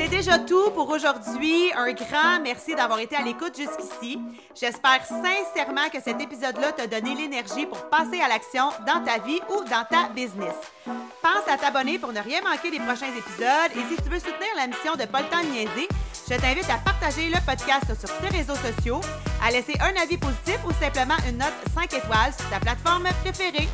[0.03, 1.71] C'est déjà tout pour aujourd'hui.
[1.77, 4.19] Un grand merci d'avoir été à l'écoute jusqu'ici.
[4.53, 9.39] J'espère sincèrement que cet épisode-là t'a donné l'énergie pour passer à l'action dans ta vie
[9.49, 10.57] ou dans ta business.
[10.85, 14.51] Pense à t'abonner pour ne rien manquer des prochains épisodes et si tu veux soutenir
[14.57, 15.87] la mission de Temps Niaiser,
[16.29, 19.01] je t'invite à partager le podcast sur tes réseaux sociaux,
[19.41, 23.69] à laisser un avis positif ou simplement une note 5 étoiles sur ta plateforme préférée.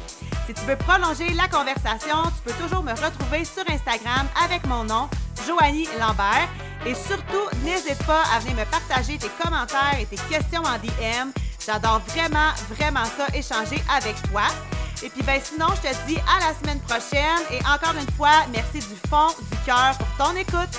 [0.47, 4.85] Si tu veux prolonger la conversation, tu peux toujours me retrouver sur Instagram avec mon
[4.85, 5.09] nom,
[5.47, 6.49] Joanie Lambert.
[6.87, 11.31] Et surtout, n'hésite pas à venir me partager tes commentaires et tes questions en DM.
[11.65, 14.45] J'adore vraiment, vraiment ça, échanger avec toi.
[15.03, 18.47] Et puis ben sinon, je te dis à la semaine prochaine et encore une fois,
[18.53, 20.79] merci du fond du cœur pour ton écoute.